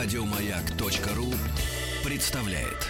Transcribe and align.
Радиомаяк.ру 0.00 1.34
представляет. 2.04 2.86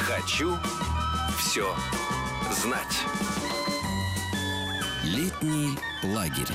Хочу 0.00 0.58
все 1.38 1.74
знать. 2.50 2.98
Летний 5.02 5.78
лагерь. 6.02 6.54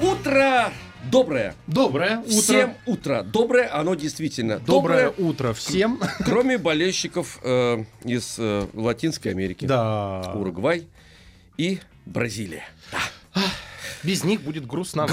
Утро 0.00 0.72
доброе. 1.10 1.54
Доброе 1.66 2.18
утро. 2.18 2.30
Всем 2.40 2.74
утро 2.86 3.22
доброе, 3.22 3.74
оно 3.74 3.94
действительно 3.94 4.58
Доброе 4.58 5.06
доброе, 5.10 5.28
утро 5.28 5.52
всем. 5.52 6.00
кроме 6.24 6.58
болельщиков 6.58 7.38
э, 7.42 7.84
из 8.04 8.36
э, 8.38 8.66
Латинской 8.74 9.32
Америки. 9.32 9.64
Да. 9.66 10.32
Уругвай 10.34 10.86
и 11.56 11.80
Бразилия. 12.06 12.64
Без 14.02 14.24
них 14.24 14.42
будет. 14.42 14.66
Грустно. 14.66 15.06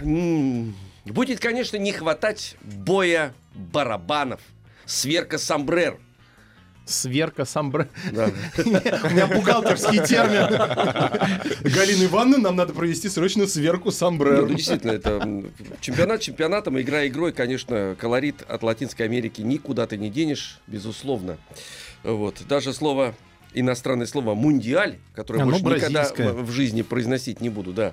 М, 0.00 0.74
Будет, 1.04 1.40
конечно, 1.40 1.76
не 1.78 1.92
хватать 1.92 2.56
боя 2.62 3.34
барабанов. 3.54 4.40
Сверка 4.86 5.38
сомбрер. 5.38 5.98
Сверка 6.84 7.44
самбре. 7.44 7.88
Да. 8.12 8.26
У 8.58 9.10
меня 9.10 9.26
бухгалтерский 9.28 10.04
термин. 10.04 10.48
Галина 11.74 12.04
Ивановна, 12.06 12.38
нам 12.38 12.56
надо 12.56 12.72
провести 12.72 13.08
срочно 13.08 13.46
сверку 13.46 13.86
Ну, 13.86 13.90
самбре. 13.92 14.46
действительно, 14.48 14.90
это 14.92 15.44
чемпионат 15.80 16.20
чемпионатом, 16.20 16.80
игра 16.80 17.06
игрой, 17.06 17.32
конечно, 17.32 17.96
колорит 17.98 18.42
от 18.48 18.62
Латинской 18.62 19.06
Америки 19.06 19.42
никуда 19.42 19.86
ты 19.86 19.96
не 19.96 20.10
денешь, 20.10 20.58
безусловно. 20.66 21.38
Вот. 22.02 22.42
Даже 22.48 22.72
слово 22.72 23.14
иностранное 23.54 24.06
слово 24.06 24.34
«мундиаль», 24.34 24.98
которое 25.14 25.42
Оно 25.42 25.58
больше 25.58 25.76
никогда 25.78 26.00
бразильское. 26.00 26.32
в 26.32 26.42
в 26.46 26.50
жизни 26.50 26.82
произносить 26.82 27.40
не 27.40 27.48
буду, 27.48 27.72
да. 27.72 27.92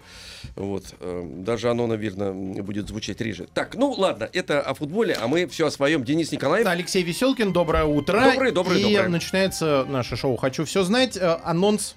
Вот. 0.55 0.85
э, 0.99 1.23
Даже 1.37 1.69
оно, 1.69 1.87
наверное, 1.87 2.31
будет 2.33 2.87
звучать 2.87 3.21
реже. 3.21 3.47
Так, 3.53 3.75
ну 3.75 3.91
ладно, 3.91 4.29
это 4.31 4.61
о 4.61 4.73
футболе, 4.73 5.17
а 5.19 5.27
мы 5.27 5.47
все 5.47 5.67
о 5.67 5.71
своем. 5.71 6.03
Денис 6.03 6.31
Николаев. 6.31 6.65
Алексей 6.67 7.03
Веселкин, 7.03 7.51
доброе 7.53 7.85
утро. 7.85 8.21
Доброе, 8.31 8.51
доброе, 8.51 8.79
И 8.79 8.83
доброе. 8.83 9.09
начинается 9.09 9.85
наше 9.89 10.15
шоу 10.15 10.35
«Хочу 10.37 10.65
все 10.65 10.83
знать». 10.83 11.17
Э, 11.17 11.37
Анонс 11.43 11.95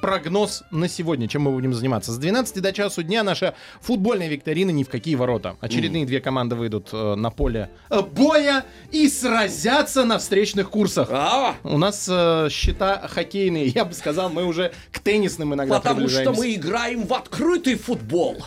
прогноз 0.00 0.62
на 0.70 0.88
сегодня, 0.88 1.28
чем 1.28 1.42
мы 1.42 1.52
будем 1.52 1.74
заниматься. 1.74 2.12
С 2.12 2.18
12 2.18 2.60
до 2.60 2.72
часу 2.72 3.02
дня 3.02 3.22
наша 3.22 3.54
футбольная 3.80 4.28
викторина 4.28 4.70
ни 4.70 4.84
в 4.84 4.88
какие 4.88 5.14
ворота. 5.14 5.56
Очередные 5.60 6.06
две 6.06 6.20
команды 6.20 6.54
выйдут 6.56 6.90
э, 6.92 7.14
на 7.14 7.30
поле 7.30 7.70
э, 7.90 8.02
боя 8.02 8.64
и 8.90 9.08
сразятся 9.08 10.04
на 10.04 10.18
встречных 10.18 10.70
курсах. 10.70 11.08
А, 11.10 11.54
У 11.62 11.78
нас 11.78 12.06
э, 12.10 12.48
счета 12.50 13.06
хоккейные, 13.08 13.66
я 13.66 13.84
бы 13.84 13.94
сказал, 13.94 14.30
мы 14.30 14.44
уже 14.44 14.72
к 14.92 14.98
теннисным 14.98 15.54
иногда 15.54 15.80
потому 15.80 16.08
что 16.08 16.32
мы 16.32 16.54
играем 16.54 17.06
в 17.06 17.14
открытый 17.14 17.76
футбол. 17.76 18.44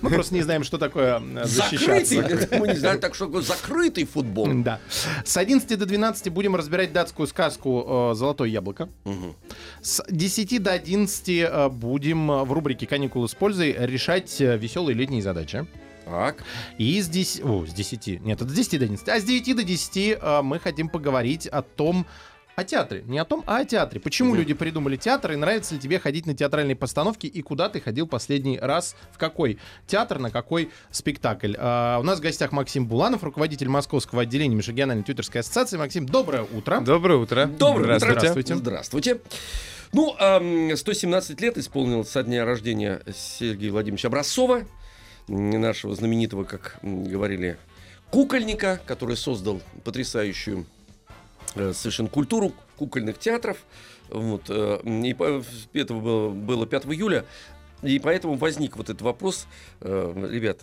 Мы 0.00 0.10
просто 0.10 0.34
не 0.34 0.42
знаем, 0.42 0.64
что 0.64 0.78
такое 0.78 1.20
э, 1.20 1.44
Закрытый. 1.44 2.04
защищаться. 2.04 2.48
Мы 2.58 2.68
не 2.68 2.76
знаем, 2.76 3.00
так 3.00 3.14
что 3.14 3.40
закрытый 3.40 4.04
футбол. 4.04 4.48
Да. 4.62 4.78
С 5.24 5.36
11 5.36 5.78
до 5.78 5.86
12 5.86 6.28
будем 6.28 6.54
разбирать 6.54 6.92
датскую 6.92 7.26
сказку 7.26 8.10
э, 8.12 8.14
«Золотое 8.14 8.48
яблоко». 8.48 8.88
С 9.80 10.04
10 10.08 10.62
до 10.62 10.78
11 10.82 11.28
э, 11.28 11.68
будем 11.68 12.26
в 12.26 12.52
рубрике 12.52 12.86
«Каникулы 12.86 13.28
с 13.28 13.34
пользой» 13.34 13.74
решать 13.78 14.40
э, 14.40 14.56
веселые 14.56 14.96
летние 14.96 15.22
задачи. 15.22 15.66
Так. 16.04 16.42
И 16.78 17.00
с 17.00 17.08
10... 17.08 17.44
О, 17.44 17.64
с 17.64 17.72
10. 17.72 18.20
Нет, 18.20 18.40
с 18.40 18.52
10 18.52 18.78
до 18.78 18.84
11. 18.84 19.08
А 19.08 19.20
с 19.20 19.24
9 19.24 19.56
до 19.56 19.62
10 19.62 19.96
э, 19.96 20.42
мы 20.42 20.58
хотим 20.58 20.88
поговорить 20.88 21.46
о 21.46 21.62
том, 21.62 22.04
о 22.56 22.64
театре. 22.64 23.04
Не 23.06 23.18
о 23.18 23.24
том, 23.24 23.44
а 23.46 23.58
о 23.58 23.64
театре. 23.64 24.00
Почему 24.00 24.34
люди 24.34 24.54
придумали 24.54 24.96
театр, 24.96 25.32
и 25.32 25.36
нравится 25.36 25.74
ли 25.74 25.80
тебе 25.80 25.98
ходить 25.98 26.26
на 26.26 26.34
театральные 26.34 26.76
постановки, 26.76 27.26
и 27.26 27.40
куда 27.42 27.68
ты 27.68 27.80
ходил 27.80 28.06
последний 28.06 28.58
раз, 28.58 28.96
в 29.12 29.18
какой 29.18 29.58
театр, 29.86 30.18
на 30.18 30.30
какой 30.30 30.70
спектакль. 30.90 31.54
А, 31.56 31.98
у 32.00 32.02
нас 32.02 32.18
в 32.18 32.22
гостях 32.22 32.52
Максим 32.52 32.86
Буланов, 32.86 33.22
руководитель 33.22 33.68
Московского 33.68 34.22
отделения 34.22 34.56
Межрегиональной 34.56 35.04
тьютерской 35.04 35.40
ассоциации. 35.40 35.76
Максим, 35.76 36.04
доброе 36.04 36.42
утро. 36.52 36.80
Доброе 36.80 37.18
утро. 37.18 37.46
Доброе 37.46 37.96
утро. 37.96 38.14
Здравствуйте. 38.14 38.56
Здравствуйте. 38.56 39.20
Ну, 39.94 40.16
ам, 40.18 40.74
117 40.74 41.38
лет 41.42 41.58
исполнилось 41.58 42.08
со 42.08 42.22
дня 42.22 42.46
рождения 42.46 43.02
Сергея 43.14 43.72
Владимировича 43.72 44.08
Образцова, 44.08 44.62
нашего 45.28 45.94
знаменитого, 45.94 46.44
как 46.44 46.78
говорили, 46.82 47.58
кукольника, 48.10 48.80
который 48.86 49.18
создал 49.18 49.60
потрясающую 49.84 50.64
э, 51.56 51.74
совершенно 51.74 52.08
культуру 52.08 52.54
кукольных 52.78 53.18
театров. 53.18 53.58
Вот, 54.08 54.44
э, 54.48 54.80
и 54.82 55.78
это 55.78 55.92
было, 55.92 56.30
было 56.30 56.66
5 56.66 56.86
июля, 56.86 57.26
и 57.82 57.98
поэтому 57.98 58.36
возник 58.36 58.78
вот 58.78 58.88
этот 58.88 59.02
вопрос, 59.02 59.46
э, 59.82 60.28
ребят, 60.30 60.60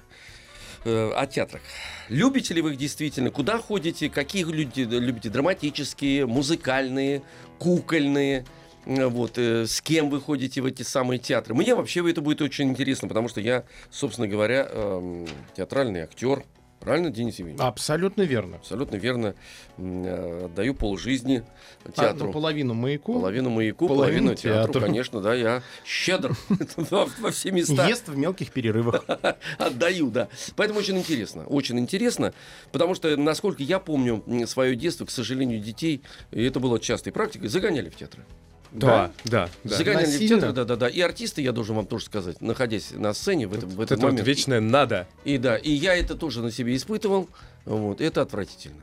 о 0.86 1.28
театрах. 1.28 1.62
Любите 2.08 2.54
ли 2.54 2.62
вы 2.62 2.72
их 2.72 2.78
действительно? 2.78 3.32
Куда 3.32 3.60
ходите? 3.60 4.10
Какие 4.10 4.46
люди 4.46 4.82
любите? 4.82 5.30
Драматические, 5.30 6.26
музыкальные, 6.26 7.22
кукольные? 7.60 8.46
Э, 8.90 9.06
Вот, 9.08 9.38
э, 9.38 9.66
с 9.68 9.82
кем 9.82 10.10
вы 10.10 10.20
ходите 10.20 10.62
в 10.62 10.66
эти 10.66 10.82
самые 10.84 11.20
театры? 11.20 11.54
Мне 11.54 11.76
вообще 11.76 12.08
это 12.10 12.22
будет 12.22 12.42
очень 12.42 12.70
интересно, 12.70 13.08
потому 13.08 13.28
что 13.30 13.40
я, 13.40 13.64
собственно 13.92 14.28
говоря, 14.28 14.68
эм, 14.72 15.28
театральный 15.56 16.02
актер. 16.02 16.44
Правильно, 16.80 17.10
Денис 17.10 17.38
Евгеньевич? 17.38 17.62
Абсолютно 17.62 18.22
верно. 18.22 18.56
Абсолютно 18.56 18.96
верно. 18.96 19.36
Э, 19.78 20.46
Отдаю 20.46 20.74
полжизни 20.74 21.44
А, 21.84 21.92
театру. 21.92 22.28
ну, 22.28 22.32
половину 22.32 22.74
маяку. 22.74 23.14
Половину 23.16 23.50
маяку, 23.50 23.88
половину 23.88 24.30
половину, 24.30 24.36
театру, 24.36 24.74
театру. 24.74 24.82
конечно, 24.88 25.22
да, 25.22 25.36
я 25.36 25.62
щедр 25.86 26.36
во, 26.78 27.32
все 27.32 27.52
места 27.52 27.86
Ест 27.86 28.08
в 28.08 28.18
мелких 28.18 28.52
перерывах. 28.52 29.04
отдаю, 29.58 30.10
да. 30.10 30.30
Поэтому 30.56 30.80
очень 30.80 30.98
интересно, 30.98 31.44
очень 31.48 31.78
интересно, 31.78 32.34
потому 32.72 32.96
что, 32.96 33.16
насколько 33.18 33.62
я 33.62 33.80
помню 33.80 34.24
свое 34.48 34.76
детство, 34.78 35.06
к 35.06 35.12
сожалению, 35.12 35.60
детей, 35.60 36.02
и 36.32 36.44
это 36.44 36.62
было 36.62 36.80
частой 36.80 37.12
практикой, 37.12 37.50
загоняли 37.50 37.90
в 37.90 37.96
театры. 37.98 38.24
Да, 38.72 39.12
да, 39.26 39.50
да. 39.64 39.76
В 39.76 39.80
Насильно? 39.80 40.28
театры, 40.28 40.52
да, 40.54 40.64
да, 40.66 40.76
да. 40.76 40.88
И 40.88 41.02
артисты, 41.02 41.42
я 41.42 41.52
должен 41.52 41.76
вам 41.76 41.88
тоже 41.88 42.06
сказать, 42.06 42.40
находясь 42.42 42.92
на 42.92 43.14
сцене 43.14 43.48
в 43.48 43.54
этом, 43.54 43.70
в 43.70 43.76
Вот 43.76 43.86
этот 43.86 43.98
это 43.98 44.02
вот 44.08 44.12
момент. 44.12 44.28
вечное 44.28 44.60
надо. 44.62 45.08
И 45.26 45.38
да, 45.38 45.58
и 45.58 45.72
я 45.72 45.96
это 45.96 46.16
тоже 46.16 46.42
на 46.42 46.52
себе 46.52 46.76
испытывал. 46.76 47.30
Вот, 47.66 48.00
это 48.02 48.22
отвратительно. 48.22 48.82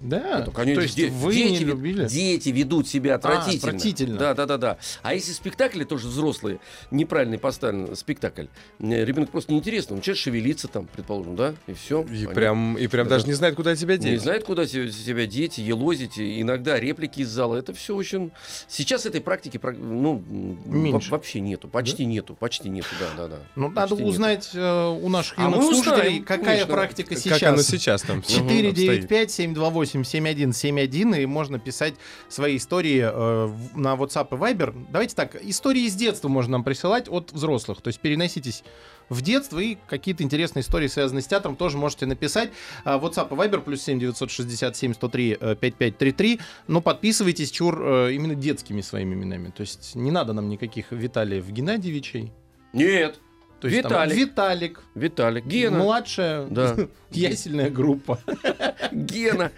Да. 0.00 0.44
Ну, 0.46 0.52
то 0.52 0.62
есть 0.62 0.96
де- 0.96 1.08
вы 1.08 1.34
дети, 1.34 1.62
не 1.62 1.64
любили? 1.64 2.06
Дети 2.06 2.50
ведут 2.50 2.86
себя 2.86 3.14
а, 3.14 3.16
отвратительно. 3.16 3.72
А, 3.72 3.74
отвратительно. 3.74 4.18
Да, 4.18 4.34
да, 4.34 4.46
да, 4.46 4.58
да. 4.58 4.78
А 5.02 5.14
если 5.14 5.32
спектакли 5.32 5.84
тоже 5.84 6.08
взрослые, 6.08 6.60
неправильный 6.90 7.38
поставлен 7.38 7.96
спектакль, 7.96 8.46
э, 8.78 9.04
ребенок 9.04 9.30
просто 9.30 9.52
неинтересно, 9.52 9.96
он 9.96 10.02
сейчас 10.02 10.18
шевелится 10.18 10.68
там, 10.68 10.86
предположим, 10.86 11.34
да, 11.34 11.54
и 11.66 11.72
все. 11.72 12.02
И 12.02 12.06
понятно. 12.06 12.34
прям, 12.34 12.78
и 12.78 12.86
прям 12.88 13.06
это... 13.06 13.16
даже 13.16 13.26
не 13.26 13.32
знает, 13.32 13.54
куда 13.54 13.74
тебя 13.74 13.96
деть. 13.96 14.12
Не 14.12 14.18
знает, 14.18 14.44
куда 14.44 14.66
тебя 14.66 15.26
деть, 15.26 15.58
елозить, 15.58 16.18
иногда 16.18 16.78
реплики 16.78 17.20
из 17.20 17.28
зала. 17.28 17.56
Это 17.56 17.72
все 17.72 17.96
очень... 17.96 18.32
Сейчас 18.68 19.06
этой 19.06 19.22
практики, 19.22 19.58
ну, 19.62 20.22
Меньше. 20.66 21.10
вообще 21.10 21.40
нету, 21.40 21.68
почти 21.68 22.04
да? 22.04 22.10
нету, 22.10 22.34
почти 22.34 22.68
нету, 22.68 22.88
да, 23.00 23.06
да, 23.16 23.28
да. 23.28 23.38
Ну, 23.54 23.70
надо 23.70 23.94
узнать 23.94 24.50
э, 24.52 24.88
у 24.88 25.08
наших 25.08 25.38
а 25.38 25.50
слушателей, 25.50 25.96
узнаем, 25.96 26.24
какая 26.24 26.44
конечно, 26.44 26.66
практика 26.66 27.16
сейчас. 27.16 27.40
Как 27.40 27.48
она 27.48 27.62
сейчас 27.62 28.02
там. 28.02 28.22
495 28.22 29.30
728 29.30 29.85
967 29.92 31.22
и 31.22 31.26
можно 31.26 31.58
писать 31.58 31.94
свои 32.28 32.56
истории 32.56 33.00
э, 33.02 33.54
на 33.74 33.94
WhatsApp 33.94 34.28
и 34.30 34.34
Viber. 34.34 34.86
Давайте 34.90 35.14
так, 35.14 35.36
истории 35.42 35.82
из 35.82 35.94
детства 35.94 36.28
можно 36.28 36.52
нам 36.52 36.64
присылать 36.64 37.08
от 37.08 37.32
взрослых, 37.32 37.80
то 37.80 37.88
есть 37.88 38.00
переноситесь 38.00 38.64
в 39.08 39.22
детство 39.22 39.58
и 39.58 39.78
какие-то 39.88 40.22
интересные 40.22 40.62
истории, 40.62 40.88
связанные 40.88 41.22
с 41.22 41.26
театром, 41.26 41.56
тоже 41.56 41.78
можете 41.78 42.06
написать. 42.06 42.50
А, 42.84 42.98
WhatsApp 42.98 43.28
и 43.30 43.34
Viber 43.34 43.60
плюс 43.60 43.82
7 43.82 44.00
967 44.00 44.94
103 44.94 45.36
5533. 45.60 46.40
Но 46.66 46.80
подписывайтесь, 46.80 47.50
чур, 47.50 47.80
э, 47.80 48.12
именно 48.14 48.34
детскими 48.34 48.80
своими 48.80 49.14
именами. 49.14 49.50
То 49.50 49.60
есть 49.60 49.94
не 49.94 50.10
надо 50.10 50.32
нам 50.32 50.48
никаких 50.48 50.90
Виталиев 50.90 51.48
Геннадьевичей. 51.48 52.32
Нет, 52.72 53.20
то 53.60 53.68
есть, 53.68 53.82
там, 53.82 53.92
Виталик. 53.92 54.16
Виталик. 54.16 54.82
Виталик, 54.94 55.46
Гена, 55.46 55.78
Младшая 55.78 56.46
Да. 56.46 56.76
ясельная 57.10 57.70
группа. 57.70 58.18
Гена. 58.92 59.50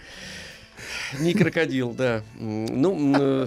Не 1.18 1.34
крокодил, 1.34 1.92
да. 1.92 2.22
Ну, 2.38 3.14
э, 3.18 3.46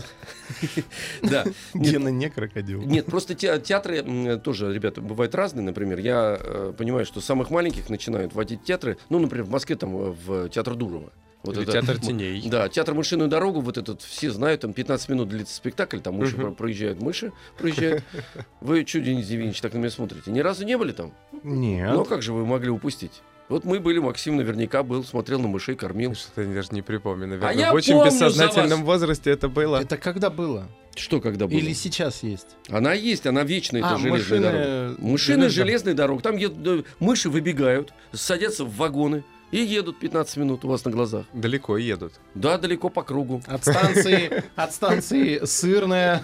да. 1.21 1.45
Гена 1.73 2.09
не 2.09 2.29
крокодил. 2.29 2.81
Нет, 2.81 3.05
просто 3.05 3.35
те- 3.35 3.59
театры 3.59 4.39
тоже, 4.39 4.73
ребята, 4.73 5.01
бывают 5.01 5.33
разные. 5.35 5.63
Например, 5.63 5.99
я 5.99 6.37
э, 6.39 6.73
понимаю, 6.77 7.05
что 7.05 7.21
самых 7.21 7.49
маленьких 7.49 7.89
начинают 7.89 8.33
водить 8.33 8.63
театры. 8.63 8.97
Ну, 9.09 9.19
например, 9.19 9.45
в 9.45 9.49
Москве 9.49 9.75
там 9.75 9.95
э, 9.95 10.15
в 10.25 10.49
театр 10.49 10.75
Дурова. 10.75 11.11
Вот 11.43 11.55
Или 11.55 11.63
это- 11.63 11.71
театр 11.73 11.99
теней. 11.99 12.47
Да, 12.49 12.69
театр 12.69 12.93
«Мышиную 12.93 13.27
дорогу», 13.29 13.61
вот 13.61 13.77
этот, 13.77 14.01
все 14.03 14.29
знают, 14.29 14.61
там 14.61 14.73
15 14.73 15.09
минут 15.09 15.29
длится 15.29 15.55
спектакль, 15.55 15.99
там 15.99 16.15
мыши 16.15 16.35
про- 16.35 16.51
проезжают, 16.51 17.01
мыши 17.01 17.31
проезжают. 17.57 18.03
Вы 18.61 18.85
что, 18.85 18.99
Денис 18.99 19.27
Евгеньевич, 19.27 19.59
так 19.61 19.73
на 19.73 19.79
меня 19.79 19.89
смотрите? 19.89 20.29
Ни 20.31 20.39
разу 20.39 20.65
не 20.65 20.77
были 20.77 20.91
там? 20.91 21.13
Нет. 21.43 21.89
Ну, 21.93 22.01
а 22.01 22.05
как 22.05 22.21
же 22.21 22.31
вы 22.33 22.45
могли 22.45 22.69
упустить? 22.69 23.23
Вот 23.49 23.65
мы 23.65 23.79
были, 23.81 23.97
Максим 23.99 24.37
наверняка 24.37 24.81
был, 24.83 25.03
смотрел 25.03 25.39
на 25.41 25.47
мышей, 25.49 25.75
кормил. 25.75 26.13
Что-то 26.15 26.43
я 26.43 26.53
даже 26.53 26.69
не 26.71 26.81
припомню, 26.81 27.27
наверное. 27.27 27.49
А 27.49 27.53
я 27.53 27.71
в 27.71 27.75
очень 27.75 27.95
помню 27.95 28.11
бессознательном 28.11 28.85
возрасте 28.85 29.29
это 29.31 29.49
было. 29.49 29.77
Это 29.81 29.97
когда 29.97 30.29
было? 30.29 30.69
Что 30.95 31.19
когда 31.19 31.47
было? 31.47 31.57
Или 31.57 31.73
сейчас 31.73 32.23
есть? 32.23 32.47
Она 32.69 32.93
есть, 32.93 33.25
она 33.25 33.43
вечная, 33.43 33.81
это 33.81 33.95
А, 33.95 33.97
железная 33.97 34.39
машины- 34.39 34.41
дорога. 34.41 34.95
Машины 35.01 35.49
железной 35.49 35.93
дороги. 35.95 36.21
Там 36.21 36.37
едут, 36.37 36.85
мыши 36.99 37.29
выбегают, 37.29 37.93
садятся 38.13 38.63
в 38.63 38.73
вагоны 38.77 39.23
и 39.51 39.57
едут 39.57 39.99
15 39.99 40.37
минут 40.37 40.63
у 40.65 40.69
вас 40.69 40.85
на 40.85 40.91
глазах. 40.91 41.25
Далеко 41.33 41.77
едут. 41.77 42.13
Да, 42.35 42.57
далеко 42.57 42.89
по 42.89 43.03
кругу. 43.03 43.41
От 43.47 43.61
станции, 43.63 44.43
от 44.55 44.73
станции 44.73 45.43
сырная 45.45 46.23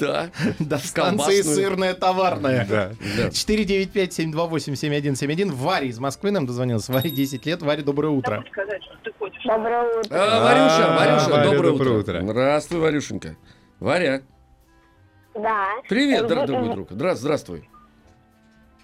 Да. 0.00 0.30
до 0.58 0.78
станции 0.78 1.42
сырная 1.42 1.94
товарная. 1.94 2.66
Да. 2.68 2.92
да. 3.16 3.28
495-728-7171. 3.30 5.50
Варя 5.52 5.86
из 5.86 5.98
Москвы 5.98 6.30
нам 6.30 6.46
дозвонилась. 6.46 6.88
Варе 6.88 7.10
10 7.10 7.46
лет. 7.46 7.62
Варя, 7.62 7.82
доброе 7.82 8.08
утро. 8.10 8.44
Доброе 9.44 9.82
утро. 9.98 10.08
А, 10.10 10.44
Варюша, 10.44 10.86
А, 10.86 10.96
Варюша, 10.98 11.30
Варя, 11.30 11.50
доброе, 11.50 11.72
утро. 11.98 12.20
Здравствуй, 12.22 12.78
Варюшенька. 12.80 13.36
Варя, 13.80 14.22
Да. 15.34 15.66
привет, 15.88 16.22
дор- 16.24 16.46
дорогой 16.46 16.68
э, 16.70 16.74
друг. 16.74 16.90
Здра- 16.92 17.14
Здравствуй. 17.16 17.68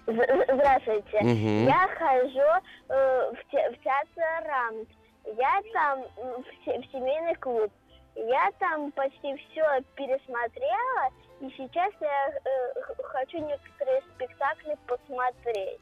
Здравствуйте. 0.08 1.20
Мгм. 1.20 1.66
Я 1.66 1.88
хожу 1.98 2.48
э, 2.88 3.32
в, 3.32 3.50
те- 3.50 3.70
в 3.70 3.82
театр 3.82 4.46
Рамт. 4.48 4.88
Я 5.36 5.60
там 5.74 6.02
в, 6.16 6.64
се- 6.64 6.78
в 6.78 6.90
семейный 6.90 7.34
клуб. 7.34 7.70
Я 8.14 8.50
там 8.58 8.90
почти 8.92 9.36
все 9.36 9.64
пересмотрела, 9.94 11.10
и 11.40 11.50
сейчас 11.56 11.92
я 12.00 12.28
э, 12.30 12.80
хочу 13.04 13.38
некоторые 13.38 14.00
спектакли 14.14 14.76
посмотреть. 14.86 15.78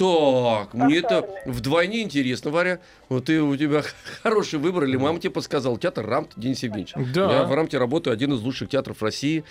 Так, 0.00 0.72
мне 0.72 1.00
это 1.00 1.28
вдвойне 1.44 2.00
интересно, 2.00 2.50
Варя. 2.50 2.78
Вот 3.10 3.26
ты, 3.26 3.42
у 3.42 3.54
тебя 3.54 3.82
хороший 4.22 4.58
выбор, 4.58 4.84
или 4.84 4.96
мама 4.96 5.20
тебе 5.20 5.30
подсказала. 5.30 5.78
Театр 5.78 6.06
Рамт, 6.06 6.32
Денис 6.36 6.62
Евгеньевич. 6.62 6.94
Да. 7.14 7.30
Я 7.30 7.44
в 7.44 7.52
Рамте 7.52 7.76
работаю, 7.76 8.14
один 8.14 8.32
из 8.32 8.40
лучших 8.40 8.70
театров 8.70 9.02
России. 9.02 9.44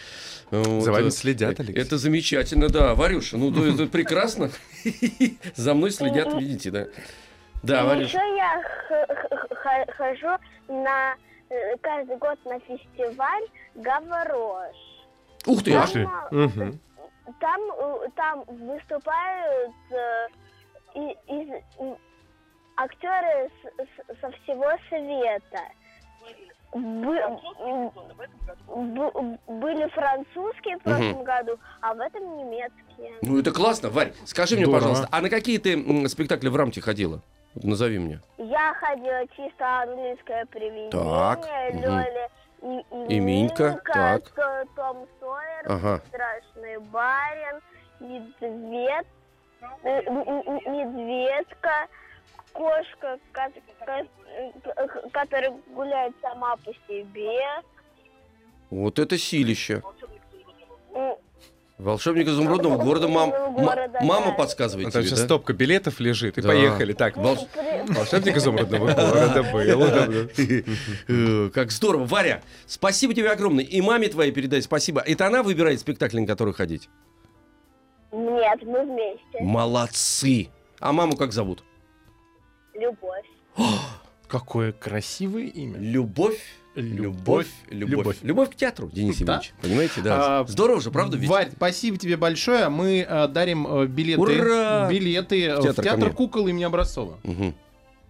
Вот, 0.50 0.84
За 0.84 0.92
вами 0.92 1.10
э, 1.10 1.12
следят, 1.12 1.60
Алексей. 1.60 1.80
Это 1.80 2.00
замечательно, 2.00 2.68
да. 2.68 2.96
Варюша, 2.96 3.38
ну 3.38 3.52
то 3.52 3.64
это 3.64 3.86
прекрасно. 3.86 4.50
За 5.56 5.76
мной 5.76 5.92
следят, 5.92 6.34
видите, 6.34 6.72
да. 6.72 6.88
Да, 7.62 7.82
и 7.82 7.86
Варюша. 7.86 8.18
еще 8.18 8.36
я 8.36 9.86
хожу 9.98 10.36
на 10.68 11.14
э, 11.52 11.78
каждый 11.82 12.18
год 12.18 12.40
на 12.46 12.60
фестиваль 12.62 13.44
Гаврош. 13.76 14.76
Ух 15.46 15.64
ты, 15.64 15.78
Мгм. 16.32 16.80
Там, 17.40 17.62
там 18.16 18.44
выступают 18.48 19.72
э, 19.92 20.28
и- 20.96 21.18
из, 21.28 21.64
актеры 22.78 23.50
с- 23.62 23.84
с- 23.86 24.20
со 24.22 24.32
всего 24.32 24.70
света. 24.90 25.64
Бы- 26.72 27.40
были 29.48 29.88
французские 29.90 30.78
в 30.78 30.82
прошлом 30.84 31.24
году, 31.24 31.58
а 31.82 31.94
в 31.96 32.00
этом 32.00 32.38
немецкие. 32.38 33.14
Ну 33.24 33.40
это 33.40 33.52
классно, 33.52 33.90
Варь. 33.90 34.14
Скажи 34.26 34.56
мне, 34.56 34.66
Здорово. 34.66 34.80
пожалуйста, 34.82 35.08
а 35.12 35.22
на 35.22 35.30
какие 35.30 35.58
ты 35.58 36.08
спектакли 36.08 36.48
в 36.50 36.56
Рамте 36.56 36.82
ходила? 36.82 37.22
Назови 37.56 37.98
мне. 37.98 38.20
Я 38.38 38.74
ходила 38.76 39.26
чисто 39.36 39.82
английское 39.82 40.46
привидение, 40.46 40.92
Так. 40.92 41.40
Лёля 41.74 42.30
и, 42.62 43.14
И 43.16 43.20
Минька, 43.20 43.82
так. 43.86 44.30
То- 44.30 44.66
Том 44.76 45.08
Сойер, 45.20 45.66
Ага. 45.66 46.02
страшный 46.08 46.78
барин, 46.80 47.62
медведь, 48.00 49.08
э, 49.84 50.02
медведка, 50.70 51.88
кошка, 52.54 53.18
ко- 53.32 53.52
ко- 53.86 54.08
э, 54.28 55.10
которая 55.12 55.52
гуляет 55.68 56.14
сама 56.22 56.56
по 56.58 56.72
себе. 56.88 57.40
Вот 58.70 59.00
это 59.00 59.18
силище. 59.18 59.82
Волшебник 61.80 62.28
изумрудного 62.28 62.78
города. 62.78 63.08
Мам, 63.08 63.30
города, 63.56 64.00
мама 64.02 64.28
да. 64.28 64.32
подсказывает 64.34 64.92
там 64.92 65.02
тебе, 65.02 65.10
сейчас 65.10 65.20
да? 65.20 65.26
стопка 65.26 65.54
билетов 65.54 66.02
лежит, 66.02 66.38
и 66.38 66.42
Да. 66.42 66.50
поехали. 66.50 66.92
Так, 66.92 67.16
волш- 67.16 67.48
волшебник 67.88 68.36
изумрудного 68.36 68.86
города 68.94 69.44
был. 69.44 70.68
Э, 71.08 71.50
Как 71.54 71.72
здорово. 71.72 72.04
Варя, 72.06 72.42
спасибо 72.68 73.14
тебе 73.14 73.32
огромное. 73.32 73.64
И 73.64 73.80
маме 73.80 74.10
твоей 74.10 74.34
передай 74.34 74.62
спасибо. 74.62 75.00
Это 75.00 75.26
она 75.26 75.42
выбирает 75.42 75.80
спектакль, 75.80 76.20
на 76.20 76.28
который 76.28 76.54
ходить? 76.54 76.90
Нет, 78.12 78.60
мы 78.64 78.84
вместе. 78.84 79.40
Молодцы. 79.40 80.50
А 80.82 80.92
маму 80.92 81.16
как 81.16 81.32
зовут? 81.32 81.64
Любовь. 82.74 83.26
Какое 84.28 84.74
красивое 84.74 85.44
имя. 85.46 85.78
Любовь. 85.80 86.42
Любовь. 86.82 87.48
Любовь. 87.70 87.98
Любовь. 87.98 88.18
Любовь 88.22 88.50
к 88.52 88.56
театру, 88.56 88.90
Денис 88.92 89.18
Да. 89.18 89.34
Евгеньевич. 89.36 89.54
Понимаете, 89.62 90.02
да. 90.02 90.40
А, 90.40 90.46
Здорово 90.48 90.82
же, 90.82 90.92
правда 90.92 91.18
ведь? 91.18 91.30
Варь, 91.30 91.50
спасибо 91.56 91.98
тебе 91.98 92.18
большое. 92.18 92.70
Мы 92.70 93.06
э, 93.08 93.28
дарим 93.28 93.68
э, 93.68 93.86
билеты, 93.88 94.22
Ура! 94.22 94.88
билеты 94.90 95.46
э, 95.46 95.56
В 95.56 95.60
в 95.60 95.64
театр 95.64 95.84
театр, 95.84 96.00
ко 96.02 96.06
мне. 96.08 96.16
кукол 96.16 96.48
имени 96.48 96.64
Образцова. 96.64 97.20
Мгм. 97.24 97.54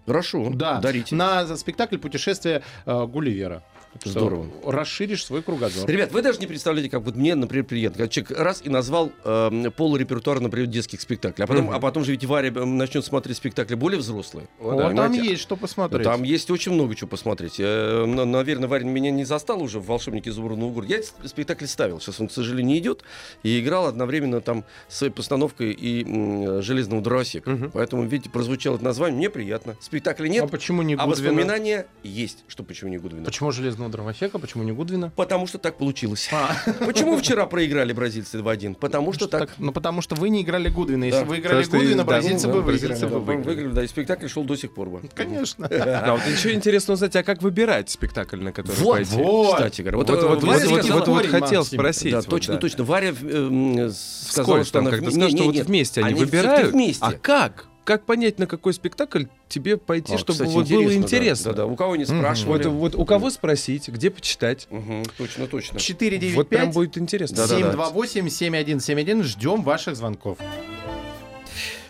Хорошо. 0.05 0.49
Да, 0.53 0.79
Дарите. 0.79 1.15
на 1.15 1.55
спектакль 1.55 1.97
путешествие 1.97 2.63
э, 2.85 3.05
Гулливера. 3.05 3.63
Так 3.93 4.01
что 4.01 4.09
Здорово. 4.11 4.45
Расширишь 4.65 5.25
свой 5.25 5.41
кругозор. 5.41 5.89
Ребят, 5.89 6.11
вы 6.11 6.21
даже 6.21 6.39
не 6.39 6.45
представляете, 6.45 6.89
как 6.91 7.01
вот 7.01 7.15
мне, 7.15 7.33
например, 7.33 7.65
приятно, 7.65 7.97
когда 7.97 8.07
человек 8.09 8.39
раз 8.39 8.61
и 8.63 8.69
назвал 8.69 9.11
э, 9.25 9.71
пол 9.75 9.97
репертуара, 9.97 10.39
например, 10.39 10.67
детских 10.67 11.01
спектаклей, 11.01 11.43
а 11.45 11.47
потом, 11.47 11.65
Мгм. 11.65 11.73
а 11.73 11.79
потом 11.79 12.03
же 12.05 12.11
ведь 12.11 12.23
Варя 12.25 12.49
э, 12.49 12.65
начнет 12.65 13.03
смотреть 13.03 13.37
спектакли 13.37 13.73
более 13.75 13.99
взрослые. 13.99 14.47
Вот 14.59 14.77
Да, 14.77 14.83
там 14.89 14.95
понимаете? 15.11 15.31
есть 15.31 15.41
что 15.41 15.55
посмотреть. 15.55 16.03
Там 16.03 16.21
есть 16.23 16.51
очень 16.51 16.71
много 16.73 16.93
чего 16.95 17.07
посмотреть. 17.07 17.55
Э, 17.59 18.05
на- 18.05 18.25
Наверное, 18.25 18.69
Варя 18.69 18.85
меня 18.85 19.09
не 19.11 19.25
застал 19.25 19.61
уже 19.63 19.79
в 19.79 19.87
«Волшебнике 19.87 20.29
изумрудного 20.29 20.71
города». 20.71 20.93
Я 20.93 21.01
спектакль 21.27 21.65
ставил. 21.65 21.99
Сейчас 21.99 22.19
он, 22.21 22.27
к 22.27 22.31
сожалению, 22.31 22.67
не 22.67 22.77
идет. 22.77 23.03
И 23.41 23.59
играл 23.59 23.87
одновременно 23.87 24.39
там 24.39 24.65
с 24.87 24.97
своей 24.99 25.11
постановкой 25.11 25.71
и 25.71 26.03
м, 26.03 26.61
«Железного 26.61 27.01
дровосека». 27.01 27.49
Мгм. 27.49 27.71
Поэтому, 27.71 28.03
видите, 28.03 28.29
прозвучало 28.29 28.75
это 28.75 28.83
название. 28.85 29.17
Мне 29.17 29.29
приятно. 29.31 29.75
Спектакля 29.81 30.25
А 30.25 30.29
нет, 30.29 30.51
почему 30.51 30.83
не 30.83 30.93
а 30.93 31.05
Гудвина? 31.05 31.29
воспоминания 31.31 31.87
есть. 32.03 32.43
Что 32.47 32.63
почему 32.63 32.91
не 32.91 32.97
Гудвина? 32.99 33.25
Почему 33.25 33.49
Железного 33.79 33.91
Дровосека? 33.91 34.39
Почему 34.39 34.63
не 34.63 34.71
Гудвина? 34.73 35.11
Потому 35.15 35.47
что 35.47 35.57
так 35.57 35.77
получилось. 35.77 36.29
А, 36.33 36.53
Почему 36.85 37.17
вчера 37.17 37.45
проиграли 37.45 37.93
бразильцы 37.93 38.37
2-1? 38.37 38.75
Потому 38.75 39.13
что 39.13 39.27
так. 39.27 39.51
Ну, 39.57 39.71
потому 39.71 40.01
что 40.01 40.15
вы 40.15 40.29
не 40.29 40.41
играли 40.41 40.67
Гудвина. 40.69 41.05
Если 41.05 41.19
Да, 41.19 41.25
вы 41.25 41.37
играли 41.39 41.63
потому 41.63 41.63
что 41.63 41.77
и- 41.77 41.79
Гудвина, 41.79 42.03
да, 42.03 42.07
бразильцы 42.07 42.47
ну, 42.47 42.53
бы 42.53 42.59
да, 42.59 42.65
выиграли. 42.65 42.87
бразильцы 42.89 43.07
бы 43.07 43.19
выиграли. 43.19 43.45
Выиграли, 43.55 43.73
да, 43.73 43.83
и 43.83 43.87
спектакль 43.87 44.27
шел 44.27 44.43
до 44.43 44.55
сих 44.57 44.73
пор 44.73 44.89
бы. 44.89 45.01
Конечно. 45.15 45.67
Да, 45.79 46.13
вот 46.15 46.21
еще 46.27 46.53
интересно 46.53 46.93
узнать, 46.95 47.15
а 47.15 47.23
как 47.23 47.41
выбирать 47.41 47.89
спектакль, 47.89 48.41
на 48.41 48.51
который 48.51 48.75
Вот, 48.77 48.97
пойти? 48.97 49.15
вот. 49.15 49.55
Кстати 49.55 49.81
говоря, 49.81 49.97
Вот, 49.97 50.09
вот, 50.09 50.15
вот, 50.17 50.23
э, 50.23 50.27
вот, 50.27 50.43
вот, 50.43 50.55
сказала- 50.59 50.99
вот, 50.99 51.07
вот 51.07 51.15
Максим. 51.23 51.31
хотел 51.31 51.63
спросить. 51.65 52.11
Да, 52.11 52.17
вот, 52.17 52.27
точно, 52.27 52.53
да. 52.55 52.59
точно. 52.59 52.83
Варя 52.83 53.13
э, 53.21 53.91
сказала, 53.93 54.63
что 54.63 54.73
там, 54.73 54.81
она... 54.87 54.91
когда 54.91 55.09
в- 55.09 55.11
сказал, 55.13 55.29
не, 55.29 55.35
что 55.37 55.45
вот 55.45 55.55
вместе 55.55 56.01
они, 56.03 56.13
выбирают. 56.19 56.71
вместе. 56.73 57.03
А 57.05 57.13
как? 57.13 57.65
Как 57.89 58.05
понять, 58.05 58.37
на 58.37 58.45
какой 58.45 58.71
спектакль 58.75 59.23
тебе 59.47 59.75
пойти, 59.75 60.13
А, 60.13 60.17
чтобы 60.19 60.33
кстати, 60.33 60.51
вот 60.51 60.69
было 60.69 60.85
да. 60.89 60.93
интересно? 60.93 61.53
Да, 61.53 61.57
да, 61.57 61.65
у 61.65 61.75
кого 61.75 61.95
не 61.95 62.05
спрашивали. 62.05 62.67
Вот, 62.67 62.93
вот 62.93 63.01
у 63.01 63.03
кого 63.03 63.31
спросить, 63.31 63.89
где 63.89 64.11
почитать? 64.11 64.67
Мгм, 64.69 65.05
Точно, 65.17 65.47
точно. 65.47 65.79
495 65.79 66.35
Вот 66.35 66.49
прям 66.49 66.69
будет 66.69 66.99
интересно. 66.99 67.37
Да-да-да. 67.37 67.57
728 67.57 68.29
7171. 68.29 69.23
Ждем 69.23 69.63
ваших 69.63 69.95
звонков. 69.95 70.37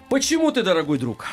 Почему 0.10 0.54
ты, 0.54 0.64
дорогой 0.64 1.00
друг, 1.00 1.26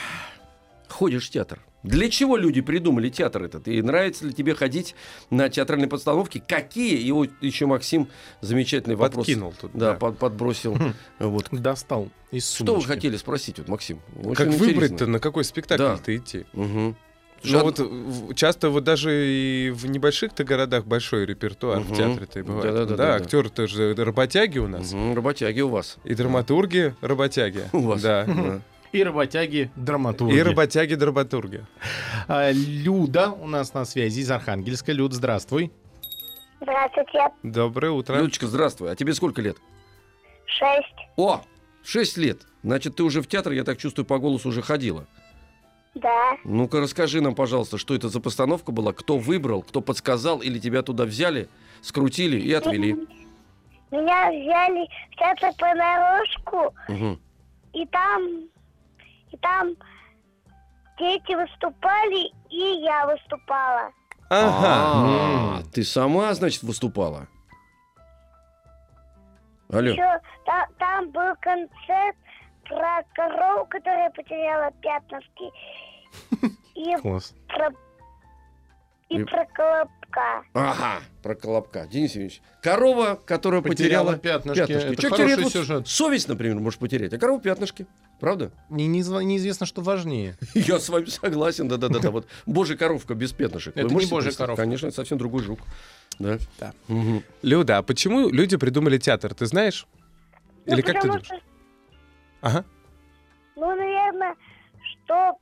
ходишь 0.88 1.28
в 1.28 1.30
театр? 1.30 1.61
Для 1.87 2.11
чего 2.11 2.37
люди 2.37 2.61
придумали 2.61 3.09
театр 3.09 3.45
этот? 3.45 3.69
И 3.69 3.81
нравится 3.81 4.26
ли 4.26 4.33
тебе 4.35 4.55
ходить 4.55 4.95
на 5.31 5.49
театральные 5.49 5.88
постановки? 5.88 6.43
Какие? 6.47 6.97
И 6.99 7.12
вот 7.12 7.31
еще 7.40 7.66
Максим 7.66 8.09
замечательный 8.40 8.97
вопрос. 8.97 9.26
Подкинул 9.26 9.55
тут. 9.59 9.71
Да, 9.73 9.93
да. 9.93 9.99
под- 9.99 10.19
подбросил. 10.19 10.76
Вот. 11.19 11.47
Достал 11.52 12.09
из 12.33 12.50
Что 12.50 12.64
вы 12.64 12.69
сумочки. 12.81 12.88
хотели 12.88 13.16
спросить, 13.16 13.59
вот, 13.59 13.69
Максим? 13.69 14.00
Очень 14.23 14.35
Как 14.35 14.49
выбрать-то, 14.49 15.07
на 15.07 15.21
какой 15.21 15.45
спектакль-то 15.45 16.16
идти? 16.16 16.45
Мгм. 16.52 16.97
Ну 17.45 17.61
вот 17.62 17.78
в- 17.78 18.35
часто 18.35 18.71
вот 18.71 18.83
даже 18.83 19.12
и 19.14 19.71
в 19.71 19.87
небольших-то 19.87 20.43
городах 20.43 20.87
большой 20.87 21.26
репертуар 21.26 21.81
в 21.81 21.87
Мгм. 21.90 21.95
театре-то 21.97 22.38
и 22.40 22.43
бывает. 22.43 22.64
Да-да-да-да-да. 22.64 23.19
Да, 23.19 23.25
актеры-то 23.25 23.66
же 23.69 23.95
работяги 23.95 24.59
у 24.59 24.66
нас. 24.66 24.93
Мгм, 24.93 25.14
Работяги 25.14 25.61
у 25.61 25.69
вас. 25.69 25.99
И 26.05 26.14
драматурги 26.14 26.95
работяги. 27.02 27.62
У 27.73 27.81
вас. 27.81 28.02
Да. 28.02 28.25
Да. 28.25 28.61
И 28.97 29.03
работяги, 29.05 29.71
драматурги. 29.76 30.35
И 30.35 30.41
работяги 30.43 30.95
драматурги. 30.95 31.67
А, 32.29 32.50
Люда 32.50 33.31
у 33.31 33.47
нас 33.47 33.75
на 33.75 33.85
связи 33.85 34.21
из 34.21 34.31
Архангельска. 34.31 34.91
Люд, 34.93 35.12
здравствуй. 35.12 35.71
Здравствуйте. 36.62 37.29
Доброе 37.43 37.91
утро. 37.93 38.17
Людочка, 38.17 38.47
здравствуй. 38.47 38.91
А 38.91 38.97
тебе 38.97 39.12
сколько 39.12 39.43
лет? 39.43 39.59
Шесть. 40.47 40.95
О, 41.17 41.43
6 41.85 42.17
лет. 42.17 42.38
Значит, 42.62 42.97
ты 42.97 43.03
уже 43.03 43.21
в 43.21 43.26
театр, 43.29 43.53
я 43.53 43.65
так 43.65 43.76
чувствую, 43.76 44.07
по 44.07 44.17
голосу 44.19 44.49
уже 44.49 44.62
ходила. 44.62 45.07
Да. 45.95 46.38
Ну-ка, 46.45 46.81
расскажи 46.81 47.21
нам, 47.21 47.35
пожалуйста, 47.35 47.76
что 47.76 47.95
это 47.95 48.09
за 48.09 48.21
постановка 48.21 48.73
была, 48.73 48.95
кто 48.95 49.19
выбрал, 49.19 49.61
кто 49.62 49.83
подсказал, 49.83 50.41
или 50.41 50.59
тебя 50.59 50.81
туда 50.81 51.05
взяли, 51.05 51.50
скрутили 51.83 52.41
и 52.41 52.50
отвели. 52.55 52.95
Меня 53.91 54.31
взяли 54.31 54.88
в 55.12 55.17
театр 55.17 55.50
понарошку, 55.59 56.75
Мгм. 56.88 57.21
и 57.75 57.85
там, 57.87 58.23
и 59.37 59.38
там 59.38 59.75
дети 60.99 61.35
выступали, 61.35 62.33
и 62.50 62.83
я 62.83 63.07
выступала. 63.07 63.90
Ага. 64.28 65.59
А, 65.59 65.62
ты 65.73 65.85
сама, 65.85 66.33
значит, 66.35 66.62
выступала? 66.62 67.28
Алло. 69.73 69.88
Еще 69.90 70.21
та- 70.45 70.69
там 70.78 71.11
был 71.11 71.35
концерт 71.40 72.16
про 72.64 73.02
корову, 73.14 73.66
которая 73.66 74.11
потеряла 74.11 74.71
пятнышки, 74.81 75.50
и 76.75 76.97
Класс. 76.97 77.35
про, 77.49 77.71
и 79.08 79.20
И- 79.20 79.25
про 79.25 79.44
колобка. 79.46 80.44
Ага, 80.54 81.00
про 81.22 81.34
Колобка. 81.34 81.86
Денис 81.86 82.10
Евгеньевич, 82.12 82.40
корова, 82.62 83.20
которая 83.26 83.60
потеряла, 83.60 84.12
Потеряла 84.12 84.40
пятнышки. 84.40 84.72
Это 84.72 84.96
Чё 85.02 85.10
хороший 85.10 85.25
теряет? 85.26 85.42
Вот 85.44 85.52
сюжет. 85.52 85.88
совесть, 85.88 86.28
например, 86.28 86.58
может 86.58 86.80
потерять, 86.80 87.12
а 87.12 87.18
корова 87.18 87.38
пятнышки. 87.40 87.86
Правда? 88.18 88.50
Не- 88.70 88.88
неизва- 88.88 89.22
неизвестно, 89.22 89.66
что 89.66 89.82
важнее. 89.82 90.36
Я 90.54 90.78
с 90.80 90.88
вами 90.88 91.04
согласен, 91.04 91.68
да-да-да. 91.68 92.10
Вот 92.10 92.26
божья 92.46 92.76
коровка 92.76 93.14
без 93.14 93.32
пятнышек. 93.32 93.76
Это 93.76 93.94
не 93.94 94.06
божья 94.06 94.32
коровка. 94.32 94.62
Конечно, 94.62 94.86
это 94.86 94.96
совсем 94.96 95.18
другой 95.18 95.42
жук. 95.42 95.60
Да. 96.18 96.38
Да. 96.58 96.72
Мгм. 96.88 97.22
Люда, 97.42 97.78
а 97.78 97.82
почему 97.82 98.30
люди 98.30 98.56
придумали 98.56 98.96
театр, 98.96 99.34
ты 99.34 99.44
знаешь? 99.46 99.86
Ну, 100.64 100.72
Или 100.72 100.80
как 100.80 101.00
ты 101.02 101.06
думаешь? 101.08 101.26
что, 101.26 101.36
Ага. 102.40 102.64
ну, 103.54 103.66
наверное, 103.76 104.34
чтоб 105.04 105.36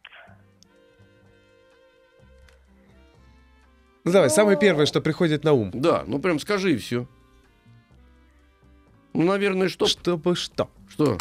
Ну 4.04 4.12
давай, 4.12 4.28
самое 4.28 4.58
первое, 4.58 4.86
что 4.86 5.00
приходит 5.00 5.44
на 5.44 5.54
ум. 5.54 5.70
Да, 5.72 6.04
ну 6.06 6.18
прям 6.18 6.38
скажи 6.38 6.74
и 6.74 6.76
все. 6.76 7.08
Ну, 9.14 9.24
наверное, 9.24 9.68
что? 9.68 9.86
Чтобы 9.86 10.36
что? 10.36 10.68
Что? 10.88 11.16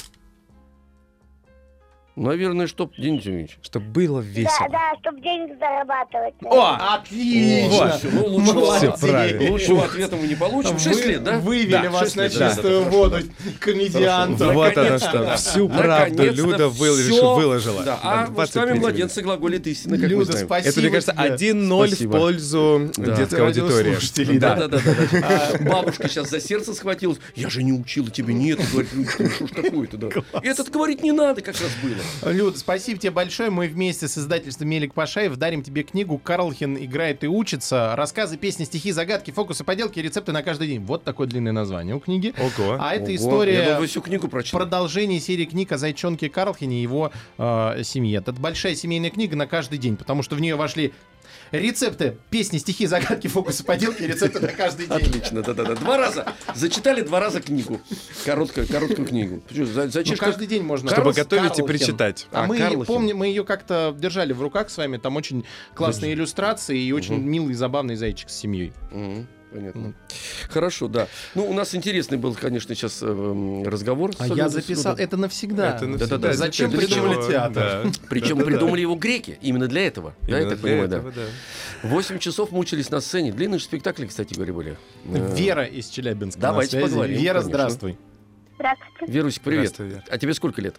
Наверное, 2.16 2.68
что, 2.68 2.92
Денис 2.96 3.24
Евгеньевич? 3.26 3.58
Чтобы 3.64 3.88
было 3.88 4.22
Да, 4.22 4.28
весело. 4.28 4.70
да, 4.72 4.92
чтобы 5.02 5.20
денег 5.22 5.58
зарабатывать. 5.58 6.36
О! 6.44 6.78
Отлично! 6.96 8.00
Ну, 8.12 8.26
лучшего, 8.28 8.54
Молодец. 8.60 8.94
Всё 8.98 9.08
правильно. 9.08 9.52
лучшего 9.52 9.84
ответа 9.86 10.16
мы 10.18 10.28
не 10.28 10.36
получим. 10.36 10.78
Шесть 10.78 11.06
лет, 11.08 11.24
да? 11.24 11.40
Вывели 11.40 11.72
Да, 11.72 11.90
вас 11.90 12.16
на 12.16 12.22
лет, 12.22 12.34
да, 12.34 12.40
да, 12.40 12.50
чистую 12.56 12.84
да, 12.84 12.90
воду, 12.92 13.12
хорошо, 13.16 13.28
комедиантов. 13.60 14.54
Вот 14.54 14.78
оно 14.78 14.84
Наконец-то, 14.84 15.10
что, 15.10 15.18
да. 15.26 15.36
всю 15.38 15.70
правду 15.70 16.24
Люда 16.32 16.70
выложила. 16.70 17.84
Да, 17.84 18.00
а 18.04 18.18
вот 18.28 18.28
с 18.28 18.52
25 18.52 18.56
вами 18.56 18.70
минут. 18.70 18.82
младенцы 18.84 19.22
глаголит 19.24 19.66
истины, 19.68 19.98
как 19.98 20.08
Люда, 20.10 20.38
спасибо 20.38 20.70
Это, 20.70 20.80
мне 20.82 20.90
кажется, 20.92 21.12
тебе. 21.14 21.52
1-0 21.52 22.08
в 22.08 22.12
пользу 22.12 22.92
Да. 22.96 23.16
детской 23.16 23.42
аудитории. 23.44 24.38
Да, 24.38 24.56
да. 24.56 24.68
да, 24.68 24.78
да, 24.78 24.92
да. 25.12 25.50
да. 25.60 25.72
Бабушка 25.72 26.08
сейчас 26.10 26.30
за 26.30 26.40
сердце 26.40 26.76
схватилась. 26.76 27.18
Я 27.36 27.50
же 27.50 27.64
не 27.64 27.74
учила 27.74 28.12
тебе 28.12 28.36
нет. 28.36 28.60
Говорит, 28.72 28.92
ну 28.94 29.06
что 29.06 29.48
ж 29.48 29.50
такое-то, 29.50 29.98
да. 29.98 30.10
И 30.44 30.48
этот 30.48 30.70
говорить 30.70 31.02
не 31.02 31.12
надо, 31.12 31.42
как 31.42 31.56
раз 31.60 31.72
было. 31.82 32.03
Люд, 32.26 32.58
спасибо 32.58 33.00
тебе 33.00 33.12
большое. 33.12 33.50
Мы 33.50 33.68
вместе 33.68 34.08
с 34.08 34.18
издательством 34.18 34.70
Мелик 34.70 34.94
Пашаев 34.94 35.36
дарим 35.36 35.62
тебе 35.62 35.84
книгу 35.84 36.18
«Карлхин 36.18 36.78
играет 36.78 37.24
и 37.24 37.28
учится». 37.28 37.96
Рассказы, 37.96 38.38
песни, 38.38 38.64
стихи, 38.64 38.92
загадки, 38.92 39.32
фокусы, 39.32 39.64
поделки, 39.64 40.00
рецепты 40.00 40.32
на 40.32 40.42
каждый 40.44 40.68
день. 40.68 40.82
Вот 40.82 41.04
такое 41.04 41.28
длинное 41.28 41.52
название 41.52 41.96
у 41.96 42.00
книги. 42.00 42.34
Ого. 42.38 42.78
А 42.80 42.94
это 42.94 43.04
Ого. 43.04 43.12
Я 43.12 43.16
история 43.18 43.66
думал, 43.66 43.80
вы 43.82 43.88
всю 43.88 44.02
книгу 44.02 44.28
продолжение 44.28 45.20
серии 45.20 45.46
книг 45.46 45.72
о 45.72 45.78
зайчонке 45.78 46.30
Карлхине 46.30 46.80
и 46.80 46.82
его 46.82 47.12
э, 47.38 47.82
семье. 47.84 48.20
Это 48.20 48.32
большая 48.32 48.76
семейная 48.76 49.10
книга 49.10 49.36
на 49.36 49.48
каждый 49.48 49.78
день, 49.78 49.98
потому 49.98 50.24
что 50.24 50.36
в 50.36 50.42
нее 50.42 50.56
вошли 50.56 50.94
рецепты, 51.54 52.18
песни, 52.30 52.58
стихи, 52.58 52.86
загадки, 52.88 53.28
фокусы, 53.28 53.64
поделки, 53.64 54.02
рецепты 54.04 54.40
на 54.40 54.48
каждый 54.50 54.88
день. 54.88 54.98
Отлично, 54.98 55.42
да-да-да. 55.44 55.76
Два 55.76 55.98
раза. 55.98 56.26
Зачитали 56.56 57.02
два 57.02 57.20
раза 57.20 57.40
книгу. 57.42 57.80
Короткую, 58.26 58.68
короткую 58.68 59.08
книгу. 59.08 59.42
Почему? 59.48 59.66
За- 59.68 59.86
Ну, 59.86 59.92
Зачем? 59.92 60.18
каждый 60.18 60.48
день 60.48 60.64
можно. 60.64 60.90
Чтобы 60.90 61.14
Карлс 61.14 61.18
готовить 61.18 61.60
и 61.60 61.64
причитать. 61.64 62.28
А, 62.32 62.44
А, 62.44 62.48
мы 62.48 62.58
Карлхин. 62.58 62.86
помним, 62.86 63.18
мы 63.18 63.28
ее 63.28 63.46
как-то 63.46 63.96
держали 63.98 64.34
в 64.34 64.42
руках 64.42 64.70
с 64.70 64.78
вами. 64.78 64.98
Там 64.98 65.16
очень 65.16 65.46
классные 65.76 66.14
иллюстрации 66.14 66.80
и 66.82 66.92
очень 66.92 67.18
милый, 67.20 67.54
забавный 67.54 67.96
зайчик 67.96 68.30
с 68.30 68.36
семьей. 68.36 68.74
Понятно. 69.54 69.94
Хорошо, 70.50 70.88
да. 70.88 71.08
Ну, 71.36 71.50
у 71.50 71.54
нас 71.54 71.76
интересный 71.76 72.18
был, 72.18 72.34
конечно, 72.34 72.74
сейчас 72.74 73.04
эм, 73.04 73.64
разговор. 73.64 74.12
А 74.18 74.28
я 74.28 74.50
записал 74.50 74.94
с 74.94 74.98
Людой. 74.98 75.06
это 75.06 75.18
навсегда. 75.18 75.76
Это 75.76 75.86
Да-да-да. 75.86 75.98
навсегда. 76.28 76.34
Зачем 76.34 76.70
Для 76.72 76.80
придумали 76.80 77.14
чего? 77.14 77.28
театр? 77.32 77.54
Да. 77.54 77.92
Причем 78.10 78.38
Да-да-да. 78.40 78.46
придумали 78.46 78.82
его 78.82 78.96
греки 78.96 79.38
именно 79.42 79.68
для 79.68 79.86
этого. 79.86 80.16
да, 80.24 80.30
я 80.32 80.38
Именно 80.40 80.50
так 80.52 80.60
понимаю, 80.62 80.88
да. 80.88 80.98
этого, 80.98 81.12
да. 81.12 81.22
Восемь 81.84 82.18
часов 82.20 82.52
мучились 82.52 82.90
на 82.90 83.00
сцене. 83.00 83.32
Длинные 83.32 83.60
же 83.60 83.66
спектакли, 83.66 84.08
кстати 84.08 84.34
говоря, 84.34 84.54
были. 84.54 84.78
Э, 85.06 85.36
Вера 85.36 85.66
из 85.66 85.88
Челябинска. 85.90 86.42
Давайте 86.42 86.78
на 86.78 86.82
связи. 86.82 86.92
поговорим, 86.94 87.18
Вера, 87.20 87.34
конечно. 87.42 87.50
здравствуй. 87.50 87.98
Здравствуйте. 88.56 89.14
Верусик, 89.14 89.44
привет. 89.44 89.70
Здравствуй, 89.70 89.88
Вер. 89.90 90.04
А 90.10 90.18
тебе 90.18 90.34
сколько 90.34 90.62
лет? 90.62 90.76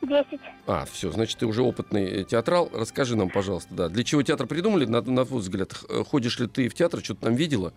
Десять. 0.00 0.40
А, 0.66 0.86
все, 0.92 1.10
значит, 1.10 1.38
ты 1.38 1.46
уже 1.46 1.62
опытный 1.62 2.20
э, 2.20 2.24
театрал. 2.24 2.70
Расскажи 2.72 3.16
нам, 3.16 3.30
пожалуйста, 3.30 3.74
да, 3.74 3.88
для 3.88 4.04
чего 4.04 4.22
театр 4.22 4.46
придумали, 4.46 4.84
на, 4.84 5.02
на 5.02 5.24
твой 5.24 5.40
взгляд? 5.40 5.72
Ходишь 6.08 6.38
ли 6.38 6.46
ты 6.46 6.68
в 6.68 6.74
театр, 6.74 7.00
что-то 7.02 7.22
там 7.22 7.34
видела? 7.34 7.72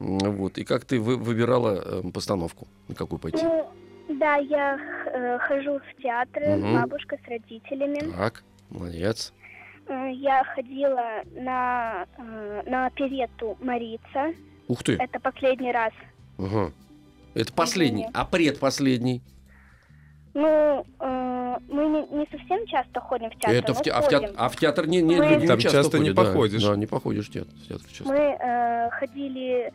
Вот, 0.00 0.58
и 0.58 0.64
как 0.64 0.84
ты 0.84 1.00
вы- 1.00 1.16
выбирала 1.16 1.82
э, 1.84 2.02
постановку, 2.12 2.68
на 2.88 2.94
какую 2.94 3.18
пойти? 3.18 3.42
Ну, 3.42 3.68
да, 4.20 4.36
я 4.36 4.78
э, 5.06 5.38
хожу 5.38 5.78
в 5.80 6.02
театры 6.02 6.56
Мгм. 6.56 6.70
с 6.70 6.80
бабушкой, 6.82 7.18
с 7.24 7.28
родителями. 7.28 8.00
Так, 8.16 8.44
молодец. 8.70 9.32
Э, 9.88 10.10
Я 10.12 10.44
ходила 10.44 11.22
на, 11.34 12.06
э, 12.16 12.62
на 12.66 12.86
оперетту 12.86 13.56
«Марица». 13.60 14.32
Ух 14.68 14.82
ты, 14.82 14.94
Это 14.96 15.18
последний 15.18 15.72
раз. 15.72 15.92
ага. 16.38 16.70
Это 17.34 17.52
последний, 17.52 18.06
а 18.14 18.24
предпоследний? 18.24 19.22
Ну, 20.34 20.84
э, 21.00 21.56
мы 21.68 21.86
не, 21.88 22.18
не 22.18 22.26
совсем 22.30 22.64
часто 22.66 23.00
ходим 23.00 23.30
в 23.30 23.34
театр, 23.38 23.56
Это 23.56 23.74
в 23.74 23.82
те- 23.82 23.90
а, 23.90 24.00
в 24.02 24.08
театр, 24.08 24.30
а 24.36 24.48
в 24.48 24.56
театр 24.56 24.86
не, 24.86 25.00
не, 25.02 25.16
Мы- 25.16 25.24
люди 25.26 25.40
не 25.42 25.46
Там 25.48 25.58
часто, 25.58 25.78
часто 25.78 25.98
не 25.98 26.10
ходят, 26.10 26.16
да. 26.16 26.24
походишь. 26.24 26.62
Да, 26.64 26.76
не 26.76 26.86
походишь 26.86 27.28
в 27.28 27.32
театр, 27.32 27.52
в 27.54 27.68
театр 27.68 27.86
часто. 27.88 28.12
Мы 28.12 28.18
э, 28.18 28.90
ходили 28.90 29.72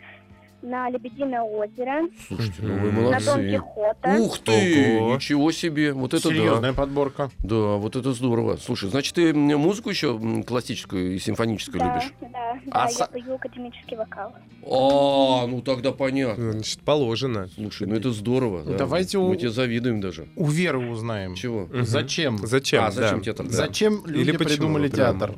на 0.63 0.89
Лебединое 0.89 1.41
озеро, 1.41 2.07
Слушайте, 2.27 2.55
ну 2.61 2.73
вы 2.77 2.91
на 2.91 3.19
Дон 3.19 3.25
молодцы. 3.25 3.51
Кихота. 3.51 4.15
Ух 4.19 4.39
ты, 4.39 4.97
Ого. 4.99 5.15
ничего 5.15 5.51
себе, 5.51 5.93
вот 5.93 6.13
это 6.13 6.29
да. 6.29 6.33
Серьезная 6.35 6.73
подборка. 6.73 7.29
Да, 7.39 7.75
вот 7.75 7.95
это 7.95 8.13
здорово. 8.13 8.57
Слушай, 8.57 8.89
значит, 8.89 9.13
ты 9.15 9.31
м, 9.31 9.37
музыку 9.59 9.89
еще 9.89 10.15
м, 10.15 10.43
классическую 10.43 11.15
и 11.15 11.19
симфоническую 11.19 11.79
да, 11.79 11.95
любишь? 11.95 12.13
да, 12.21 12.59
А 12.71 12.85
да, 12.85 12.91
са- 12.91 12.99
я 13.01 13.05
пою 13.07 13.35
академический 13.35 13.97
вокал. 13.97 14.33
А, 14.65 15.47
ну 15.47 15.61
тогда 15.61 15.91
понятно. 15.91 16.53
Значит, 16.53 16.79
положено. 16.81 17.49
Слушай, 17.53 17.87
ну 17.87 17.95
это 17.95 18.11
здорово. 18.11 18.63
Да. 18.63 18.77
давайте 18.77 19.17
у- 19.17 19.27
Мы 19.27 19.35
тебе 19.35 19.49
завидуем 19.49 19.99
даже. 20.01 20.27
У 20.37 20.47
Веры 20.47 20.89
узнаем. 20.89 21.35
Чего? 21.35 21.65
Мгм. 21.65 21.83
Зачем? 21.85 22.37
Зачем? 22.37 22.83
а, 22.85 22.91
зачем 22.91 23.17
да. 23.19 23.23
театр? 23.25 23.45
да. 23.47 23.51
Зачем 23.51 24.05
люди 24.05 24.31
почему, 24.31 24.47
придумали 24.49 24.87
прямо. 24.87 25.19
театр? 25.19 25.35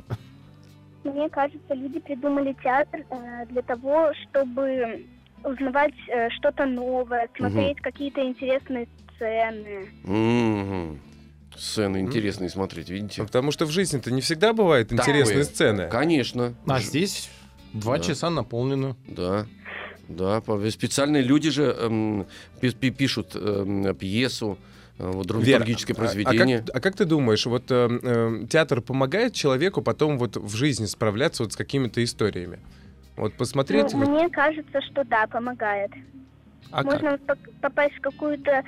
Мне 1.04 1.28
кажется, 1.28 1.72
люди 1.74 2.00
придумали 2.00 2.54
театр 2.62 3.04
э, 3.10 3.46
для 3.50 3.62
того, 3.62 4.10
чтобы 4.22 5.06
узнавать 5.50 5.94
э, 6.08 6.28
что-то 6.30 6.66
новое, 6.66 7.28
смотреть 7.36 7.78
какие-то 7.80 8.20
интересные 8.22 8.88
сцены. 9.14 9.88
Мгм. 10.04 11.00
Сцены 11.56 11.98
интересные 12.00 12.50
смотреть, 12.50 12.88
Ну, 12.90 12.94
видите? 12.96 13.22
Потому 13.22 13.50
что 13.50 13.64
в 13.64 13.70
жизни-то 13.70 14.10
не 14.12 14.20
всегда 14.20 14.52
бывают 14.52 14.88
Такое. 14.90 15.02
интересные 15.04 15.44
сцены. 15.44 15.88
Конечно. 15.88 16.54
А 16.66 16.78
Ж- 16.80 16.84
здесь 16.84 17.30
два 17.72 17.96
Да. 17.98 18.04
часа 18.04 18.28
наполнены. 18.28 18.94
Да. 19.08 19.46
Да, 20.08 20.40
специальные 20.70 21.22
люди 21.22 21.50
же 21.50 21.64
эм, 21.64 22.26
пи- 22.60 22.70
пи- 22.70 22.90
пишут 22.90 23.34
эм, 23.34 23.92
пьесу, 23.96 24.56
э, 24.98 25.10
вот, 25.10 25.26
Вера, 25.30 25.40
драматургическое 25.40 25.96
а- 25.96 25.98
а 25.98 26.02
как- 26.02 26.12
произведение. 26.12 26.64
А, 26.74 26.80
как, 26.80 26.94
ты 26.94 27.04
думаешь, 27.06 27.44
вот 27.46 27.64
э, 27.70 27.88
э, 28.02 28.46
театр 28.48 28.82
помогает 28.82 29.32
человеку 29.34 29.82
потом 29.82 30.18
вот 30.18 30.36
в 30.36 30.54
жизни 30.54 30.84
справляться 30.86 31.42
вот 31.42 31.54
с 31.54 31.56
какими-то 31.56 32.04
историями? 32.04 32.58
Вот 33.16 33.34
посмотреть, 33.34 33.92
Ну, 33.94 34.00
вот, 34.00 34.08
мне 34.08 34.28
кажется, 34.28 34.80
что 34.82 35.04
да, 35.04 35.26
помогает. 35.26 35.90
а 36.70 36.82
как? 36.82 36.84
Можно 36.84 37.18
по- 37.18 37.36
попасть 37.62 37.94
в 37.96 38.00
какую-то 38.00 38.62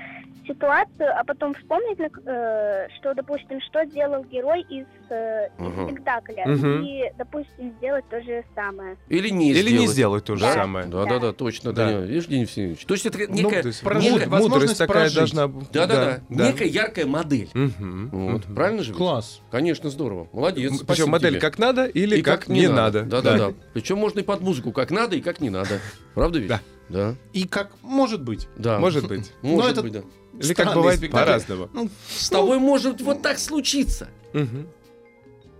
ситуацию, 0.49 1.09
а 1.17 1.23
потом 1.25 1.55
вспомнить, 1.55 1.99
э, 2.01 2.89
что, 2.99 3.15
допустим, 3.15 3.61
что 3.61 3.85
делал 3.87 4.25
герой 4.25 4.63
из, 4.63 4.87
э, 5.11 5.49
из 5.59 5.85
спектакля. 5.93 6.45
Мгм. 6.47 6.83
И, 6.83 7.13
допустим, 7.19 7.73
сделать 7.79 8.05
то 8.09 8.21
же 8.23 8.43
самое. 8.55 8.97
Или 9.09 9.29
не 9.29 9.51
Или 9.51 9.61
сделать. 9.61 9.81
не 9.81 9.87
сделать 9.89 10.25
то 10.25 10.35
же 10.37 10.43
Да. 10.43 10.55
самое. 10.55 10.87
Да, 10.87 11.05
да, 11.05 11.19
да, 11.19 11.33
точно, 11.33 11.73
да. 11.73 11.87
Да. 11.93 12.01
Видишь, 12.01 12.27
Денис 12.27 12.49
Евгеньевич? 12.51 12.85
То 12.87 12.95
есть 12.95 13.07
это 13.07 13.19
Ну, 13.29 13.35
некая, 13.35 13.63
то 13.63 13.69
есть 13.69 13.83
прожить, 13.83 14.27
возможность 14.27 14.51
мудрость 14.51 14.79
такая 14.79 14.97
прожить. 15.11 15.17
должна... 15.17 15.47
да, 15.47 15.87
да, 15.87 15.87
да, 15.87 16.21
да. 16.29 16.47
некая 16.49 16.69
яркая 16.69 17.07
модель. 17.07 17.51
Мгм, 17.55 18.09
Вот, 18.11 18.45
мгм. 18.47 18.55
правильно 18.55 18.83
же? 18.83 18.95
Класс. 18.95 19.41
Конечно, 19.51 19.91
здорово. 19.91 20.29
Молодец. 20.33 20.71
Причем 20.73 20.85
спасибо 20.85 21.09
модель 21.11 21.31
тебе. 21.33 21.41
как 21.41 21.59
надо 21.59 21.85
или 21.85 22.17
и 22.19 22.23
как, 22.23 22.49
не 22.49 22.69
надо. 22.69 23.03
Да, 23.03 23.21
да, 23.23 23.37
да. 23.37 23.53
Причем 23.75 23.99
можно 23.99 24.21
и 24.21 24.23
под 24.23 24.41
музыку 24.41 24.73
как 24.73 24.91
надо 24.91 25.17
и 25.17 25.21
как 25.21 25.41
не 25.41 25.51
надо. 25.51 25.81
Правда 26.15 26.39
ведь? 26.39 26.49
Да. 26.49 26.61
Да. 26.89 27.15
И 27.35 27.47
как 27.47 27.71
может 27.83 28.23
быть. 28.23 28.49
Да. 28.57 28.79
Может 28.79 29.07
быть. 29.09 29.33
Может 29.43 29.83
быть, 29.83 29.93
да. 29.93 30.01
Или 30.41 30.55
как 30.55 30.75
бывает 30.75 31.11
по-разному. 31.11 31.69
Ну, 31.73 31.91
С 32.09 32.31
тобой 32.31 32.59
может 32.59 33.01
вот 33.01 33.23
так 33.23 33.39
случиться. 33.39 34.09
Мгм. 34.33 34.69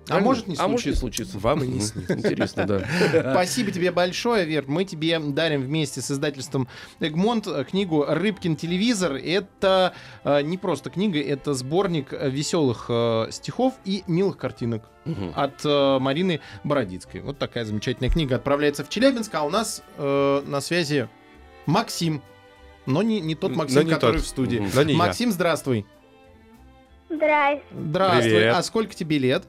Правильно? 0.09 0.25
может 0.27 0.47
не 0.49 0.57
А 0.59 0.69
может 0.69 0.87
не 0.87 0.93
случиться. 0.95 1.01
случиться. 1.01 1.39
Вам 1.39 1.65
и 1.65 1.67
не 1.67 1.81
снится. 1.81 2.15
Интересно, 2.15 2.67
да. 2.67 2.89
Спасибо 3.33 3.71
тебе 3.71 3.91
большое, 3.91 4.47
Вер. 4.47 4.65
Мы 4.67 4.85
тебе 4.85 5.19
дарим 5.19 5.63
вместе 5.63 6.01
с 6.01 6.11
издательством 6.11 6.67
Эгмонт 7.01 7.47
книгу 7.71 8.05
«Рыбкин 8.09 8.57
телевизор». 8.57 9.15
Это 9.15 9.93
э, 10.25 10.41
не 10.43 10.57
просто 10.57 10.89
книга, 10.91 11.21
это 11.21 11.53
сборник 11.53 12.13
веселых 12.13 12.87
э, 12.89 13.27
стихов 13.31 13.75
и 13.85 14.03
милых 14.07 14.39
картинок 14.39 14.85
от 15.35 15.65
э, 15.65 15.99
Марины 15.99 16.41
Бородицкой. 16.65 17.21
Вот 17.21 17.39
такая 17.39 17.65
замечательная 17.65 18.11
книга 18.11 18.37
отправляется 18.37 18.85
в 18.85 18.89
Челябинск, 18.89 19.35
а 19.35 19.43
у 19.45 19.51
нас 19.51 19.83
на 19.99 20.61
связи 20.61 21.09
Максим. 21.67 22.23
Но 22.89 23.03
не, 23.03 23.21
не 23.21 23.35
тот 23.35 23.51
Но 23.51 23.59
Максим, 23.59 23.85
не 23.85 23.91
который 23.93 24.17
тот. 24.17 24.25
в 24.25 24.27
студии. 24.27 24.67
Но 24.75 24.83
не 24.83 24.93
я. 24.95 24.99
Максим, 24.99 25.31
здравствуй. 25.31 25.85
Здрасте. 27.11 27.63
Здравствуй. 27.71 28.23
Привет. 28.31 28.55
А 28.57 28.63
сколько 28.63 28.95
тебе 28.95 29.19
лет? 29.19 29.45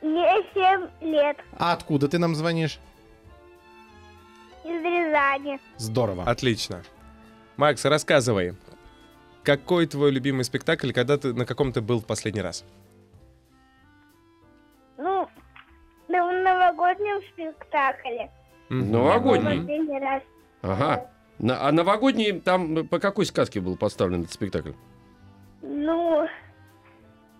Мне 0.00 0.24
7 0.54 0.88
лет. 1.00 1.36
А 1.58 1.72
откуда 1.72 2.06
ты 2.06 2.20
нам 2.20 2.36
звонишь? 2.36 2.78
Из 4.64 4.70
Рязани. 4.84 5.58
Здорово. 5.78 6.22
Отлично. 6.30 6.84
Макс, 7.56 7.84
рассказывай. 7.84 8.54
Какой 9.42 9.86
твой 9.86 10.12
любимый 10.12 10.44
спектакль, 10.44 10.92
когда 10.92 11.18
ты 11.18 11.34
на 11.34 11.44
каком 11.44 11.72
ты 11.72 11.80
был 11.80 12.00
в 12.00 12.06
последний 12.06 12.40
раз? 12.40 12.64
Ну, 14.96 15.28
на 16.06 16.42
новогоднем 16.42 17.20
спектакле. 17.32 18.30
Новогодний. 18.68 19.58
Последний 19.58 19.98
раз. 19.98 20.22
Ага. 20.62 21.10
На- 21.40 21.66
а 21.68 21.72
новогодний 21.72 22.32
там 22.40 22.86
по 22.86 22.98
какой 22.98 23.24
сказке 23.26 23.60
был 23.60 23.76
поставлен 23.76 24.20
этот 24.22 24.32
спектакль? 24.32 24.72
Ну, 25.62 26.26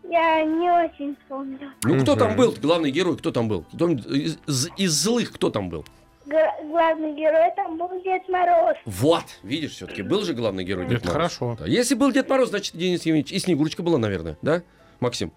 я 0.09 0.43
не 0.45 0.71
очень 0.71 1.17
помню. 1.29 1.73
Ну, 1.85 2.01
кто 2.01 2.17
там 2.17 2.37
был? 2.37 2.55
Главный 2.61 2.91
герой, 2.91 3.17
кто 3.17 3.31
там 3.31 3.49
был? 3.49 3.65
Кто- 3.73 3.89
из, 3.91 4.39
из- 4.47 4.69
из 4.77 4.93
злых 5.03 5.33
кто 5.33 5.51
там 5.51 5.69
был? 5.69 5.85
Г- 6.27 6.53
главный 6.65 7.15
герой 7.15 7.51
там 7.57 7.77
был 7.77 7.89
Дед 8.03 8.29
Мороз. 8.29 8.77
Вот, 8.87 9.25
видишь, 9.43 9.73
все-таки 9.73 10.03
был 10.03 10.23
же 10.23 10.33
главный 10.35 10.65
герой 10.65 10.87
Дед 10.87 10.99
Это 11.03 11.09
Мороз. 11.13 11.37
хорошо. 11.37 11.57
Да, 11.59 11.67
Если 11.67 11.95
был 11.95 12.13
Дед 12.13 12.29
Мороз, 12.29 12.51
значит 12.51 12.77
Денис 12.77 13.01
Евгеньевич 13.01 13.33
и 13.33 13.39
Снегурочка 13.39 13.83
была, 13.83 13.99
наверное, 13.99 14.37
да, 14.43 14.63
Максим? 15.01 15.33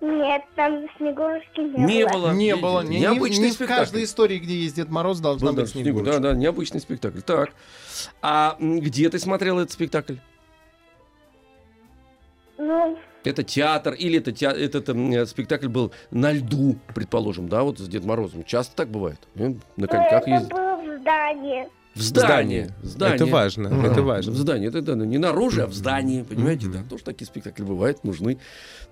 Нет, 0.00 0.42
там 0.56 0.86
Снегурочки 0.98 1.60
не, 1.60 1.84
Не 1.84 2.04
было. 2.04 2.12
было. 2.12 2.32
Не 2.32 2.56
было. 2.56 2.80
Не, 2.82 3.00
Необычный 3.00 3.46
не 3.46 3.50
в 3.50 3.54
спектакль. 3.54 3.78
каждой 3.80 4.04
истории, 4.04 4.38
где 4.38 4.54
есть 4.54 4.76
Дед 4.76 4.90
Мороз, 4.90 5.20
должна 5.20 5.48
Был, 5.50 5.56
да, 5.56 5.62
быть 5.62 5.70
Снегур- 5.74 5.82
Снегурочка. 5.84 6.20
Да, 6.20 6.32
да, 6.32 6.36
необычный 6.36 6.80
спектакль. 6.80 7.20
Так. 7.22 7.50
А 8.20 8.56
где 8.60 9.08
ты 9.08 9.18
смотрел 9.18 9.58
этот 9.58 9.72
спектакль? 9.72 10.16
Ну, 12.58 12.98
Это 13.24 13.42
театр 13.42 13.92
или 13.94 14.18
это 14.18 14.30
теа- 14.32 14.52
этот 14.52 14.88
м, 14.90 15.10
э, 15.12 15.26
спектакль 15.26 15.68
был 15.68 15.92
на 16.10 16.32
льду, 16.32 16.76
предположим, 16.94 17.48
да, 17.48 17.62
вот 17.64 17.78
с 17.78 17.88
Дед 17.88 18.04
Морозом. 18.04 18.44
Часто 18.44 18.76
так 18.76 18.88
бывает. 18.88 19.18
На 19.34 19.86
коньках 19.88 20.22
это 20.22 20.30
ездят. 20.30 20.50
было 20.52 20.76
в 20.76 21.00
здании. 21.00 21.68
В 21.96 22.02
здании. 22.02 22.70
В 22.82 22.86
здании. 22.86 23.14
Это 23.16 23.26
важно, 23.26 23.70
Мгм. 23.70 23.86
это 23.86 24.02
В 24.02 24.04
важно. 24.04 24.34
здании. 24.34 24.68
Это 24.68 24.82
да, 24.82 24.94
ну, 24.96 25.04
не 25.04 25.16
наружу, 25.18 25.62
а 25.62 25.66
в 25.66 25.72
здании. 25.72 26.22
Понимаете, 26.22 26.66
Мгм. 26.66 26.72
да. 26.82 26.88
Тоже 26.88 27.04
такие 27.04 27.26
спектакли 27.26 27.62
бывают, 27.64 28.04
нужны. 28.04 28.38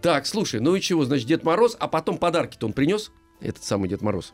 Так, 0.01 0.27
слушай, 0.27 0.59
ну 0.61 0.75
и 0.75 0.81
чего, 0.81 1.05
значит, 1.05 1.29
Дед 1.29 1.45
Мороз, 1.45 1.77
а 1.79 1.87
потом 1.87 2.17
подарки-то 2.17 2.67
он 2.67 2.73
принес? 2.73 3.13
Этот 3.41 3.63
самый 3.63 3.89
Дед 3.91 4.01
Мороз. 4.01 4.33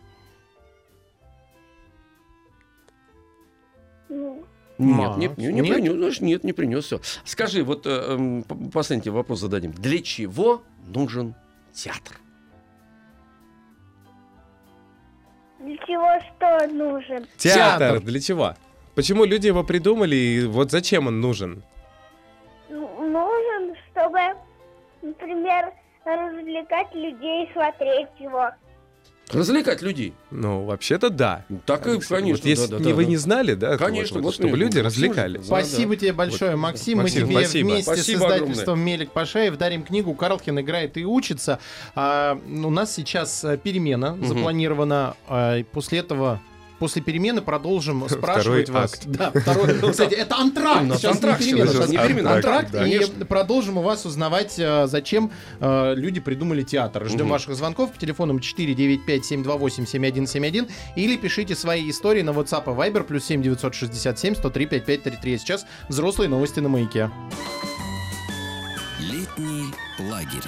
Ну, 4.09 4.45
Нет, 4.79 4.97
Макс, 4.97 5.17
не, 5.19 5.29
не, 5.37 5.53
не 5.53 5.61
нет? 5.61 5.75
принес, 5.75 5.93
знаешь, 5.93 6.21
нет, 6.21 6.45
не 6.45 6.53
принес 6.53 6.85
все. 6.85 7.01
Скажи, 7.25 7.63
вот 7.63 7.87
э, 7.87 7.91
эм, 7.91 8.45
последний 8.73 9.03
тебе 9.03 9.13
вопрос 9.13 9.41
зададим. 9.41 9.73
Для 9.73 9.99
чего 10.01 10.63
нужен 10.87 11.35
театр? 11.75 12.19
Для 15.61 15.77
чего 15.79 16.09
что 16.37 16.67
нужен? 16.73 17.27
Театр, 17.37 17.79
Театр. 17.79 18.01
для 18.01 18.21
чего? 18.21 18.55
Почему 18.95 19.25
люди 19.25 19.47
его 19.47 19.63
придумали 19.63 20.15
и 20.17 20.45
вот 20.47 20.71
зачем 20.71 21.07
он 21.07 21.21
нужен? 21.21 21.63
Ну, 22.69 22.89
Нужен, 23.11 23.75
чтобы, 23.91 24.21
например, 25.03 25.73
развлекать 26.05 26.95
людей, 26.95 27.49
смотреть 27.53 28.09
его. 28.19 28.51
Развлекать 29.33 29.83
людей. 29.83 30.15
Ну, 30.31 30.65
вообще-то 30.65 31.11
да. 31.11 31.45
Так 31.67 31.87
и, 31.87 31.99
конечно, 32.01 32.17
вот 32.21 32.45
если 32.45 32.67
да, 32.67 32.79
да, 32.79 32.85
не, 32.85 32.91
да, 32.91 32.97
вы 32.97 33.05
да. 33.05 33.11
не 33.11 33.17
знали, 33.17 33.55
да, 33.55 33.77
Конечно, 33.79 34.17
вот, 34.17 34.25
вот 34.25 34.35
чтобы 34.35 34.57
люди 34.57 34.79
ну, 34.79 34.85
развлекались. 34.85 35.41
Да, 35.41 35.47
Спасибо 35.47 35.97
тебе 35.97 36.13
большое, 36.13 36.53
Вот. 36.53 36.61
Максим. 36.61 36.99
Максим, 36.99 37.23
Мы 37.23 37.27
тебе 37.29 37.41
спасибо. 37.41 37.67
вместе 37.67 37.83
Спасибо 37.85 38.19
с 38.19 38.23
издательством 38.23 38.81
Мелик 38.81 39.13
Пашаев 39.13 39.57
дарим 39.57 39.83
книгу 39.83 40.15
«Карлкин 40.15 40.61
играет 40.61 40.97
и 40.97 41.05
учится». 41.05 41.59
А, 41.95 42.39
у 42.47 42.71
нас 42.71 42.95
сейчас 42.95 43.45
э, 43.45 43.57
перемена 43.57 44.13
Мгм. 44.15 44.27
запланирована. 44.27 45.15
а, 45.29 45.63
после 45.73 46.01
этого... 46.01 46.41
После 46.81 47.01
перемены 47.03 47.43
продолжим 47.43 48.09
спрашивать 48.09 48.71
вас. 48.71 48.99
Да, 49.05 49.31
второй. 49.35 49.79
Кстати, 49.91 50.15
это 50.15 50.37
антракт. 50.37 50.81
У 50.81 50.87
нас 50.87 50.99
Сейчас 50.99 51.17
антракт 51.17 51.41
не 51.41 51.53
перемена, 51.53 51.67
сейчас, 51.67 51.77
сейчас 51.77 51.91
не 51.91 51.99
перемена, 51.99 52.37
антракт. 52.37 52.75
И 52.75 52.79
конечно. 52.79 53.27
продолжим 53.27 53.77
у 53.77 53.83
вас 53.83 54.07
узнавать, 54.07 54.59
э, 54.59 54.87
зачем 54.87 55.31
э, 55.61 55.95
люди 55.95 56.21
придумали 56.21 56.63
театр. 56.63 57.07
Ждем 57.07 57.29
ваших 57.29 57.55
звонков 57.55 57.93
по 57.93 58.01
телефонам 58.01 58.39
495-728-7171 58.39 60.71
или 60.97 61.19
пишите 61.19 61.55
свои 61.55 61.91
истории 61.91 62.23
на 62.23 62.31
WhatsApp 62.31 62.65
и 62.65 62.71
Viber 62.71 63.05
плюс 63.05 63.27
7 63.27 63.43
967 63.43 64.37
103 64.37 64.67
5533. 64.67 65.39
Сейчас 65.39 65.67
взрослые 65.91 66.31
новости 66.31 66.61
на 66.61 66.71
маяке. 66.71 67.11
Летний 69.01 69.67
лагерь. 69.99 70.47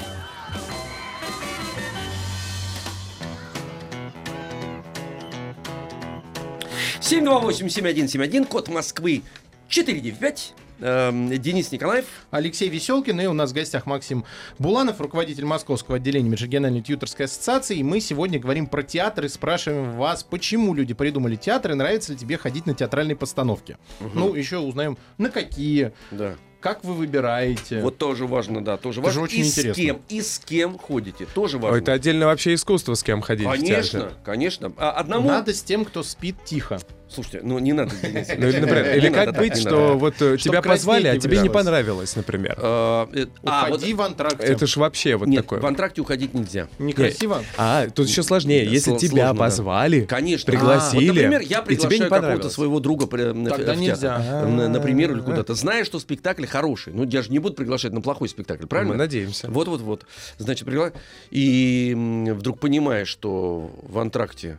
Семь 7.13 7.27
два 7.27 7.41
восемь 7.41 7.69
семь 7.69 7.87
один 7.87 8.09
семь 8.09 8.23
один, 8.23 8.47
код 8.47 8.69
Москвы 8.69 9.21
495. 9.69 10.55
Эм, 10.81 11.29
Денис 11.29 11.71
Николаев. 11.71 12.07
Алексей 12.31 12.71
Веселкин 12.71 13.21
и 13.21 13.27
у 13.27 13.35
нас 13.35 13.51
в 13.51 13.55
гостях 13.55 13.85
Максим 13.85 14.25
Буланов, 14.59 14.99
руководитель 14.99 15.45
Московского 15.45 15.99
отделения 15.99 16.31
Межрегиональной 16.31 16.81
тьюторской 16.81 17.27
ассоциации. 17.27 17.77
И 17.77 17.83
мы 17.83 18.01
сегодня 18.01 18.39
говорим 18.41 18.67
про 18.67 18.83
театр 18.83 19.27
и 19.27 19.29
спрашиваем 19.29 19.93
вас, 19.99 20.23
почему 20.23 20.73
люди 20.73 20.95
придумали 20.95 21.37
театр 21.37 21.73
и 21.73 21.75
нравится 21.75 22.13
ли 22.13 22.19
тебе 22.19 22.39
ходить 22.39 22.65
на 22.65 22.73
театральные 22.73 23.17
постановки. 23.17 23.77
Ну, 24.15 24.35
еще 24.35 24.57
узнаем, 24.57 24.97
на 25.19 25.29
какие, 25.29 25.93
Да. 26.13 26.37
как 26.63 26.83
вы 26.83 26.95
выбираете. 26.95 27.83
Вот 27.83 27.99
тоже 27.99 28.27
важно, 28.27 28.65
да, 28.65 28.79
тоже 28.79 29.03
Это 29.03 29.11
же 29.11 29.21
важно. 29.21 29.23
очень 29.25 29.45
и 29.45 29.49
интересно. 29.49 29.75
с 29.75 29.77
кем, 29.77 30.01
и 30.09 30.23
с 30.23 30.39
кем 30.39 30.79
ходите, 30.79 31.27
тоже 31.27 31.59
важно. 31.59 31.77
Это 31.77 31.93
отдельно 31.93 32.25
вообще 32.25 32.55
искусство, 32.55 32.95
с 32.95 33.03
кем 33.03 33.21
ходить 33.21 33.47
Конечно, 33.47 34.15
конечно. 34.25 34.73
А 34.79 34.93
одному... 34.93 35.29
Надо 35.29 35.53
с 35.53 35.63
тем, 35.63 35.85
кто 35.85 36.03
спит 36.03 36.37
тихо. 36.47 36.81
Слушайте, 37.13 37.41
ну 37.43 37.59
не 37.59 37.73
надо. 37.73 37.93
Денис. 38.03 38.29
Ну, 38.37 38.49
или, 38.49 38.59
например, 38.59 38.97
или 38.97 39.09
как 39.11 39.37
быть, 39.37 39.57
что 39.59 39.97
вот 39.99 40.21
э, 40.23 40.37
тебя 40.39 40.63
позвали, 40.63 41.09
а 41.09 41.19
тебе 41.19 41.39
не 41.39 41.49
понравилось, 41.51 42.17
например. 42.17 42.57
А, 42.59 43.09
э, 43.13 43.27
а, 43.45 43.69
вот- 43.69 43.79
Уходи 43.79 43.95
в 43.95 44.03
антракте. 44.03 44.47
Это 44.47 44.67
ж 44.67 44.77
вообще 44.77 45.17
вот 45.17 45.29
Нет, 45.29 45.43
такое. 45.43 45.61
в 45.61 45.67
антракте 45.67 46.01
уходить 46.01 46.35
нельзя. 46.35 46.69
Некрасиво. 46.79 47.43
А, 47.59 47.89
тут 47.89 48.09
еще 48.09 48.23
сложнее. 48.23 48.65
Если 48.65 48.97
тебя 48.97 49.25
сложно, 49.27 49.35
да. 49.35 49.39
позвали, 49.41 50.01
Конечно. 50.07 50.51
пригласили, 50.51 51.09
Вот, 51.09 51.15
например, 51.17 51.41
я 51.43 51.59
и 51.59 51.63
тебе 51.63 51.65
приглашаю 51.89 52.03
не 52.03 52.09
какого-то 52.09 52.51
своего 52.51 52.81
друга 52.81 53.07
при- 53.07 53.33
на- 53.33 53.51
Тогда 53.51 53.75
в 53.75 53.79
нельзя. 53.79 53.97
театр. 54.19 54.49
На- 54.49 54.69
Например, 54.69 55.13
или 55.13 55.21
куда-то. 55.21 55.55
Зная, 55.55 55.85
что 55.85 55.99
спектакль 55.99 56.47
хороший. 56.47 56.93
Ну, 56.95 57.05
я 57.05 57.23
же 57.23 57.31
не 57.31 57.39
буду 57.39 57.55
приглашать 57.55 57.93
на 57.93 58.01
плохой 58.01 58.29
спектакль, 58.29 58.67
правильно? 58.67 58.93
Мы 58.95 58.99
надеемся. 58.99 59.51
Вот-вот-вот. 59.51 60.07
Значит, 60.39 60.67
пригла... 60.67 60.93
И 61.31 61.93
м, 61.95 62.25
вдруг 62.35 62.59
понимаешь, 62.61 63.09
что 63.09 63.71
в 63.83 63.99
антракте 63.99 64.59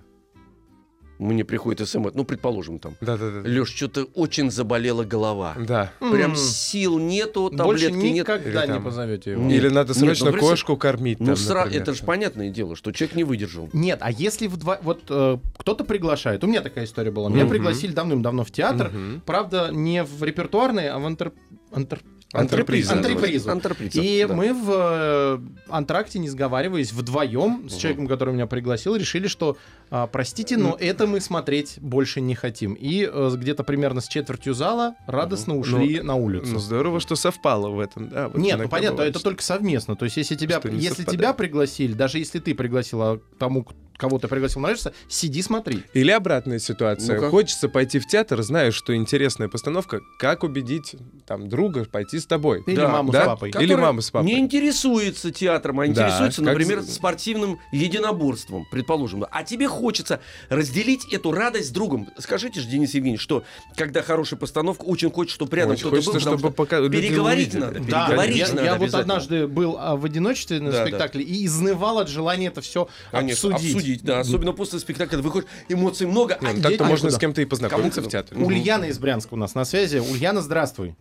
мне 1.20 1.46
приходит 1.46 1.88
смс, 1.88 2.12
ну, 2.14 2.24
предположим, 2.26 2.80
там, 2.80 2.96
Да-да-да. 3.02 3.48
Леш, 3.48 3.70
что-то 3.70 4.04
очень 4.16 4.50
заболела 4.52 5.04
голова. 5.04 5.56
Да. 5.58 5.92
Прям 6.00 6.32
М. 6.32 6.36
сил 6.36 6.98
нету, 7.00 7.50
Больше 7.54 7.86
таблетки 7.88 8.06
нет. 8.06 8.14
никогда 8.16 8.64
Или 8.64 8.68
не 8.72 8.74
там- 8.76 8.84
позовете 8.84 9.32
его. 9.32 9.44
Нет, 9.44 9.58
Или 9.58 9.70
надо 9.70 9.90
нет, 9.94 9.98
срочно 9.98 10.26
ну, 10.28 10.32
представь- 10.34 10.52
кошку 10.52 10.78
кормить. 10.78 11.20
Ну, 11.20 11.28
там, 11.28 11.36
сра- 11.36 11.56
например. 11.66 11.82
это 11.82 11.94
же 11.94 12.04
понятное 12.04 12.50
дело, 12.50 12.76
что 12.76 12.92
человек 12.92 13.16
не 13.16 13.24
выдержал. 13.24 13.70
Нет, 13.74 14.00
а 14.02 14.12
если 14.12 14.48
вдво... 14.48 14.78
вот 14.82 15.04
э, 15.10 15.38
кто-то 15.58 15.84
приглашает, 15.84 16.44
у 16.44 16.48
меня 16.48 16.62
такая 16.62 16.86
история 16.86 17.12
была, 17.12 17.30
меня 17.30 17.44
Мгм. 17.44 17.50
пригласили 17.52 17.92
давным-давно 17.94 18.44
в 18.44 18.52
театр, 18.52 18.90
Мгм. 18.92 19.22
правда 19.26 19.70
не 19.72 20.04
в 20.04 20.24
репертуарный, 20.24 20.90
а 20.90 21.00
в 21.00 21.06
антр... 21.06 21.32
антр... 21.72 22.00
Антреприза 22.36 22.94
Антрепризу. 22.94 23.52
Антреприза. 23.52 24.02
И 24.02 24.26
да. 24.28 24.34
мы 24.34 24.56
в 24.56 24.68
э, 24.72 25.40
антракте, 25.70 26.18
не 26.18 26.30
сговариваясь, 26.30 26.92
вдвоем 26.92 27.70
с 27.70 27.74
Мгм. 27.74 27.80
человеком, 27.80 28.08
который 28.08 28.34
меня 28.34 28.48
пригласил, 28.48 28.96
решили, 28.96 29.28
что 29.28 29.56
а, 29.90 30.08
простите, 30.08 30.58
но 30.58 30.76
это 30.80 31.06
мы 31.08 31.20
смотреть 31.22 31.76
больше 31.80 32.22
не 32.22 32.36
хотим. 32.36 32.74
И 32.74 33.10
э, 33.12 33.32
где-то 33.36 33.64
примерно 33.64 34.02
с 34.02 34.08
четвертью 34.08 34.54
зала 34.54 34.96
радостно 35.08 35.58
ушли 35.58 36.02
на 36.02 36.16
улицу. 36.16 36.54
Ну, 36.54 36.60
здорово, 36.60 37.00
что 37.00 37.16
совпало 37.16 37.70
в 37.70 37.80
этом, 37.80 38.10
да. 38.10 38.30
вот 38.30 38.38
Нет, 38.38 38.58
ну 38.60 38.68
понятно, 38.70 38.96
бывает, 38.98 39.10
это 39.12 39.20
что- 39.20 39.30
только 39.30 39.44
совместно. 39.44 39.96
То 39.96 40.06
есть, 40.06 40.18
если 40.18 40.36
тебя, 40.36 40.60
если 40.64 40.88
совпадает. 40.90 41.10
тебя 41.20 41.34
пригласили, 41.34 41.94
даже 41.94 42.18
если 42.20 42.40
ты 42.40 42.56
пригласил, 42.56 43.02
а 43.02 43.20
тому, 43.38 43.68
кого 43.98 44.18
ты 44.18 44.28
пригласил, 44.28 44.62
нравится, 44.62 44.94
сиди, 45.08 45.42
смотри. 45.42 45.84
Или 45.94 46.10
обратная 46.12 46.58
ситуация. 46.60 47.16
Ну-ка. 47.16 47.30
Хочется 47.30 47.70
пойти 47.70 48.00
в 48.00 48.08
театр, 48.08 48.42
знаешь, 48.42 48.74
что 48.74 48.96
интересная 48.96 49.48
постановка. 49.50 50.02
Как 50.20 50.44
убедить 50.44 50.96
там 51.28 51.48
друга 51.48 51.86
пойти 51.86 52.20
с 52.20 52.26
тобой. 52.26 52.64
Или 52.66 52.76
Да, 52.78 52.90
маму 52.90 53.12
да? 53.12 53.22
с 53.22 53.26
папой. 53.26 53.52
Как- 53.52 53.62
Или 53.62 53.76
мама 53.76 54.02
с 54.02 54.10
папой. 54.12 54.26
Не 54.26 54.40
интересуется 54.40 55.32
театром, 55.32 55.80
а 55.80 55.86
Да, 55.86 55.92
интересуется, 55.92 56.42
как 56.44 56.54
например, 56.54 56.82
з- 56.82 56.92
спортивным 56.94 57.60
единоборством, 57.72 58.66
предположим. 58.72 59.26
А 59.30 59.44
тебе 59.44 59.68
хочется 59.74 60.20
разделить 60.50 61.12
эту 61.14 61.32
радость 61.32 61.70
с 61.70 61.72
другом. 61.72 62.10
Скажите 62.18 62.62
же, 62.62 62.68
Денис 62.68 62.94
Евгеньевич, 62.94 63.22
что 63.22 63.44
когда 63.76 64.02
хорошая 64.02 64.40
постановка, 64.40 64.84
очень 64.84 65.12
хочется, 65.12 65.36
чтобы 65.36 65.56
рядом 65.58 65.72
Очень 65.74 65.82
кто-то 65.82 65.96
хочется, 65.98 66.12
был, 66.14 66.20
чтобы 66.20 66.40
что 66.40 66.52
пока 66.52 66.78
переговорить 66.90 67.54
надо, 67.54 67.80
Да, 67.80 68.08
переговорить 68.08 68.38
я, 68.38 68.48
надо 68.50 68.64
я 68.64 68.76
вот 68.76 68.94
однажды 68.94 69.48
был 69.48 69.76
а, 69.80 69.96
в 69.96 70.06
одиночестве 70.06 70.60
на 70.60 70.72
Да, 70.72 70.80
да. 70.80 70.88
спектакле 70.88 71.24
и 71.24 71.46
изнывал 71.46 72.00
от 72.00 72.08
желания 72.10 72.48
это 72.48 72.62
все 72.62 72.88
Конечно, 73.12 73.56
обсудить. 73.56 74.04
да. 74.04 74.20
Особенно 74.20 74.54
после 74.54 74.80
спектакля, 74.80 75.12
когда 75.12 75.24
выходишь, 75.24 75.50
эмоций 75.70 76.08
много, 76.08 76.36
а 76.40 76.44
Не, 76.46 76.54
ну 76.54 76.60
где- 76.60 76.70
Так-то 76.70 76.86
а 76.86 76.88
можно 76.88 77.08
куда? 77.10 77.18
с 77.18 77.20
кем-то 77.20 77.42
и 77.42 77.46
познакомиться 77.46 78.02
в 78.02 78.08
театре. 78.08 78.40
Ульяна 78.42 78.86
из 78.86 79.00
Брянска 79.00 79.34
у 79.34 79.38
нас 79.38 79.56
на 79.56 79.66
связи. 79.66 79.98
Ульяна, 79.98 80.42
здравствуй. 80.42 80.96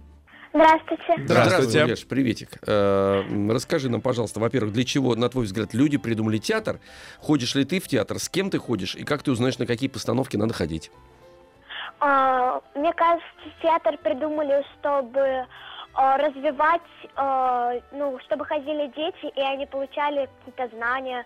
Здравствуйте. 0.52 1.14
Здравствуйте. 1.18 1.84
Ульяш, 1.84 2.06
приветик. 2.06 2.58
Э, 2.66 3.22
Расскажи 3.50 3.88
нам, 3.88 4.00
пожалуйста, 4.02 4.38
во-первых, 4.40 4.72
для 4.72 4.84
чего, 4.84 5.14
на 5.16 5.28
твой 5.28 5.46
взгляд, 5.46 5.72
люди 5.72 5.96
придумали 5.96 6.38
театр? 6.38 6.78
Ходишь 7.20 7.54
ли 7.54 7.64
ты 7.64 7.80
в 7.80 7.88
театр? 7.88 8.18
С 8.18 8.28
кем 8.28 8.50
ты 8.50 8.58
ходишь? 8.58 8.94
И 8.94 9.04
как 9.04 9.22
ты 9.22 9.30
узнаешь, 9.30 9.58
на 9.58 9.66
какие 9.66 9.88
постановки 9.88 10.36
надо 10.36 10.52
ходить? 10.52 10.90
А, 12.00 12.60
Мне 12.74 12.92
кажется, 12.92 13.26
театр 13.62 13.96
придумали, 14.02 14.62
чтобы 14.78 15.46
а, 15.94 16.16
развивать, 16.18 16.80
а, 17.16 17.72
ну, 17.92 18.18
чтобы 18.26 18.44
ходили 18.46 18.86
дети, 18.96 19.32
и 19.36 19.40
они 19.40 19.66
получали 19.66 20.28
какие-то 20.44 20.74
знания, 20.76 21.24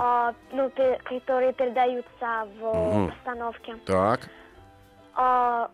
а, 0.00 0.32
ну, 0.52 0.70
которые 1.04 1.52
передаются 1.52 2.48
в 2.60 2.94
Мгм. 2.94 3.10
постановке. 3.12 3.76
Так. 3.86 4.28
А, 5.16 5.68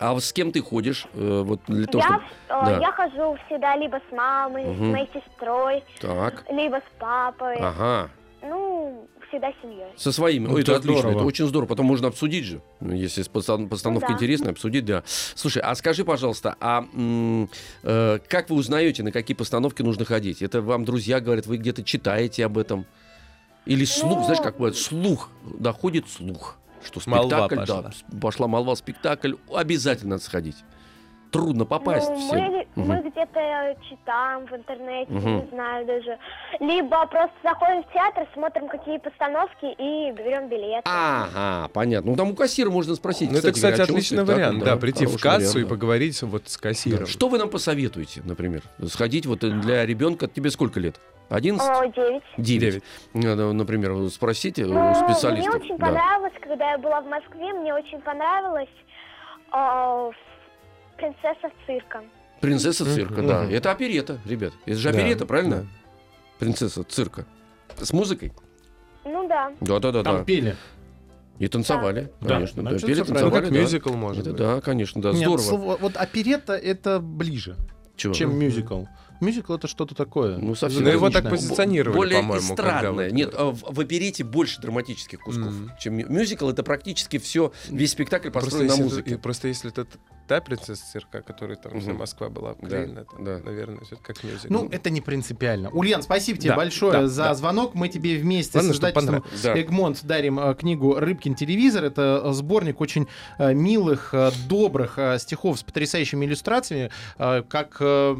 А 0.00 0.18
с 0.18 0.32
кем 0.32 0.50
ты 0.50 0.60
ходишь? 0.62 1.06
э, 1.12 1.42
вот 1.44 1.60
для 1.66 1.86
того, 1.86 2.02
Я, 2.02 2.08
чтобы... 2.08 2.24
а, 2.48 2.64
да. 2.66 2.78
я 2.80 2.90
хожу 2.92 3.36
всегда 3.46 3.76
либо 3.76 4.00
с 4.08 4.12
мамой, 4.16 4.64
Мгм. 4.64 4.76
с 4.90 4.92
моей 4.92 5.10
сестрой, 5.12 5.84
Так. 6.00 6.44
либо 6.50 6.76
с 6.76 6.98
папой. 6.98 7.56
Ага. 7.60 8.10
Ну, 8.42 9.06
всегда 9.28 9.52
с 9.52 9.54
семьей. 9.62 9.92
Со 9.96 10.10
своими. 10.10 10.46
Ну, 10.46 10.54
Ой, 10.54 10.62
это 10.62 10.72
это 10.72 10.80
отлично. 10.80 11.00
здорово. 11.02 11.18
Это 11.18 11.26
очень 11.26 11.46
здорово. 11.46 11.68
Потом 11.68 11.84
можно 11.84 12.08
обсудить 12.08 12.44
же. 12.46 12.62
Ну, 12.80 12.94
Если 12.94 13.22
постан- 13.24 13.68
постановка 13.68 14.06
Ну 14.08 14.14
да. 14.14 14.16
интересная, 14.16 14.52
обсудить, 14.52 14.86
да. 14.86 15.02
Слушай, 15.04 15.60
а 15.62 15.74
скажи, 15.74 16.02
пожалуйста, 16.06 16.56
а 16.60 16.82
э, 17.82 18.18
как 18.26 18.48
вы 18.48 18.56
узнаете, 18.56 19.02
на 19.02 19.12
какие 19.12 19.36
постановки 19.36 19.82
нужно 19.82 20.06
ходить? 20.06 20.40
Это 20.40 20.62
вам 20.62 20.86
друзья 20.86 21.20
говорят, 21.20 21.44
вы 21.46 21.58
где-то 21.58 21.84
читаете 21.84 22.46
об 22.46 22.56
этом? 22.56 22.86
Или 23.66 23.84
слух, 23.84 24.16
Ну, 24.20 24.24
знаешь, 24.24 24.40
как 24.40 24.54
бывает, 24.56 24.76
слух, 24.78 25.28
доходит 25.58 26.08
слух, 26.08 26.56
что 26.84 27.00
Молва 27.06 27.46
спектакль, 27.48 27.66
да, 27.66 27.82
пошла. 27.82 27.92
с- 27.92 28.20
пошла 28.20 28.46
молва, 28.48 28.74
спектакль, 28.74 29.34
обязательно 29.54 30.10
надо 30.16 30.22
сходить. 30.22 30.56
Трудно 31.30 31.64
попасть 31.64 32.08
ну, 32.10 32.16
всем. 32.16 32.38
мы, 32.38 32.66
Мгм. 32.74 32.88
мы 32.88 33.00
где-то 33.02 33.76
читаем 33.88 34.46
в 34.46 34.52
интернете, 34.52 35.12
Мгм. 35.12 35.36
не 35.38 35.46
знаю 35.52 35.86
даже. 35.86 36.18
Либо 36.58 37.06
просто 37.06 37.32
заходим 37.44 37.82
в 37.84 37.92
театр, 37.92 38.26
смотрим, 38.34 38.68
какие 38.68 38.98
постановки 38.98 39.66
и 39.66 40.12
берем 40.12 40.48
билет. 40.48 40.82
Ага, 40.84 41.68
понятно. 41.72 42.10
Ну, 42.10 42.16
там 42.16 42.30
у 42.30 42.34
кассира 42.34 42.70
можно 42.70 42.94
спросить. 42.96 43.30
Ну, 43.30 43.38
это, 43.38 43.52
кстати, 43.52 43.76
говоря, 43.76 43.84
отличный 43.84 44.24
вариант, 44.24 44.64
да, 44.64 44.76
прийти 44.76 45.06
в 45.06 45.20
кассу 45.20 45.38
вариант, 45.38 45.56
и 45.56 45.62
да. 45.62 45.68
поговорить 45.68 46.22
вот 46.22 46.48
с 46.48 46.56
Да. 46.56 46.68
кассиром. 46.68 47.06
Что 47.06 47.28
вы 47.28 47.38
нам 47.38 47.48
посоветуете, 47.48 48.22
например? 48.24 48.62
Сходить 48.88 49.26
вот 49.26 49.40
для 49.40 49.86
ребенка, 49.86 50.26
тебе 50.26 50.50
сколько 50.50 50.80
лет? 50.80 51.00
11? 51.28 51.68
О, 51.68 51.86
девять. 51.86 52.22
9. 52.38 52.82
Например, 53.14 54.08
спросите 54.10 54.64
у 54.64 54.72
Ну, 54.74 54.94
специалистов. 54.96 55.54
мне 55.54 55.64
очень 55.64 55.78
Да. 55.78 55.86
понравилось, 55.86 56.32
когда 56.40 56.72
я 56.72 56.78
была 56.78 57.00
в 57.02 57.06
Москве, 57.06 57.52
мне 57.52 57.72
очень 57.72 58.00
понравилось 58.00 58.68
о, 59.52 60.10
принцесса 61.00 61.48
цирка. 61.66 62.02
Принцесса 62.40 62.84
цирка, 62.84 63.22
да. 63.22 63.44
Это 63.50 63.70
оперета, 63.72 64.18
ребят. 64.24 64.52
Это 64.66 64.76
же 64.78 64.92
Да, 64.92 64.98
оперета, 64.98 65.26
правильно? 65.26 65.66
Принцесса 66.38 66.84
цирка. 66.84 67.26
С 67.78 67.92
музыкой? 67.92 68.32
Ну 69.04 69.26
да. 69.28 69.52
Да, 69.60 69.78
да, 69.78 69.92
да, 69.92 70.02
Там 70.02 70.18
да. 70.18 70.24
пели. 70.24 70.56
И 71.38 71.48
танцевали, 71.48 72.12
Да. 72.20 72.28
конечно. 72.34 72.62
Да, 72.62 72.70
Значит, 72.70 72.86
пели, 72.86 72.94
всё 72.96 73.04
правильно. 73.06 73.24
Ну, 73.26 73.30
танцевали, 73.30 73.44
как 73.44 73.52
да. 73.54 73.60
мюзикл, 73.60 73.92
может 73.94 74.20
Это 74.22 74.30
быть. 74.30 74.38
да, 74.38 74.60
конечно, 74.60 75.00
да. 75.02 75.08
Нет, 75.12 75.18
Здорово. 75.20 75.38
слово- 75.38 75.76
вот 75.80 75.96
оперетта 75.96 76.52
это 76.54 77.00
ближе, 77.00 77.56
Чего? 77.96 78.12
чем 78.12 78.38
мюзикл. 78.38 78.84
Мюзикл 79.22 79.54
это 79.54 79.66
что-то 79.68 79.94
такое. 79.94 80.36
Ну, 80.38 80.54
совсем 80.54 80.82
Но 80.82 80.88
его 80.90 81.06
заграничное. 81.08 81.22
так 81.22 81.30
позиционировали, 81.30 81.96
более 81.96 82.18
по-моему, 82.20 82.48
когда 82.56 82.62
эстрадное. 82.78 83.06
вот- 83.08 83.14
Нет, 83.14 83.34
а 83.36 83.50
в, 83.52 83.74
в 83.74 83.80
оперете 83.80 84.24
больше 84.24 84.60
драматических 84.62 85.20
кусков, 85.20 85.52
Мгм. 85.52 85.72
чем 85.78 85.94
мю- 85.94 86.06
мюзикл. 86.10 86.48
Это 86.48 86.62
практически 86.62 87.18
все, 87.18 87.52
весь 87.68 87.90
спектакль 87.92 88.30
Просто 88.30 88.50
построен 88.50 88.68
на 88.68 88.72
если, 88.72 88.82
музыке. 88.82 89.10
это- 89.10 89.18
и 89.18 89.22
просто 89.22 89.48
если 89.48 89.70
это 89.70 89.86
та 90.30 90.40
принцесса 90.40 90.84
цирка, 90.92 91.22
которая 91.22 91.56
там 91.56 91.80
вся 91.80 91.90
Мгм. 91.90 91.98
Москва 91.98 92.28
была 92.28 92.54
Да, 92.54 92.60
обклеена, 92.60 93.04
то, 93.04 93.16
да. 93.18 93.38
наверное, 93.44 93.80
это 93.82 93.96
как 94.00 94.22
мюзикл. 94.22 94.52
Ну, 94.54 94.68
это 94.70 94.88
не 94.88 95.00
принципиально. 95.00 95.70
Ульян, 95.70 96.02
спасибо 96.02 96.38
тебе 96.38 96.50
Да, 96.50 96.56
большое 96.56 96.92
да, 96.92 97.08
за 97.08 97.24
да. 97.24 97.34
звонок. 97.34 97.74
Мы 97.74 97.88
тебе 97.88 98.16
вместе 98.16 98.52
Главное, 98.52 98.72
с 98.72 98.76
издательством. 98.76 99.24
Да. 99.42 99.60
Эгмонт 99.60 100.04
дарим 100.04 100.38
э, 100.38 100.54
книгу 100.54 100.94
«Рыбкин 100.94 101.34
телевизор». 101.34 101.82
Это 101.82 102.22
э, 102.24 102.32
сборник 102.32 102.80
очень 102.80 103.08
э, 103.40 103.52
милых, 103.54 104.10
э, 104.14 104.30
добрых 104.48 104.98
э, 105.00 105.18
стихов 105.18 105.58
с 105.58 105.64
потрясающими 105.64 106.24
иллюстрациями. 106.26 106.92
Э, 107.18 107.42
Как, 107.48 107.78
э, 107.80 108.16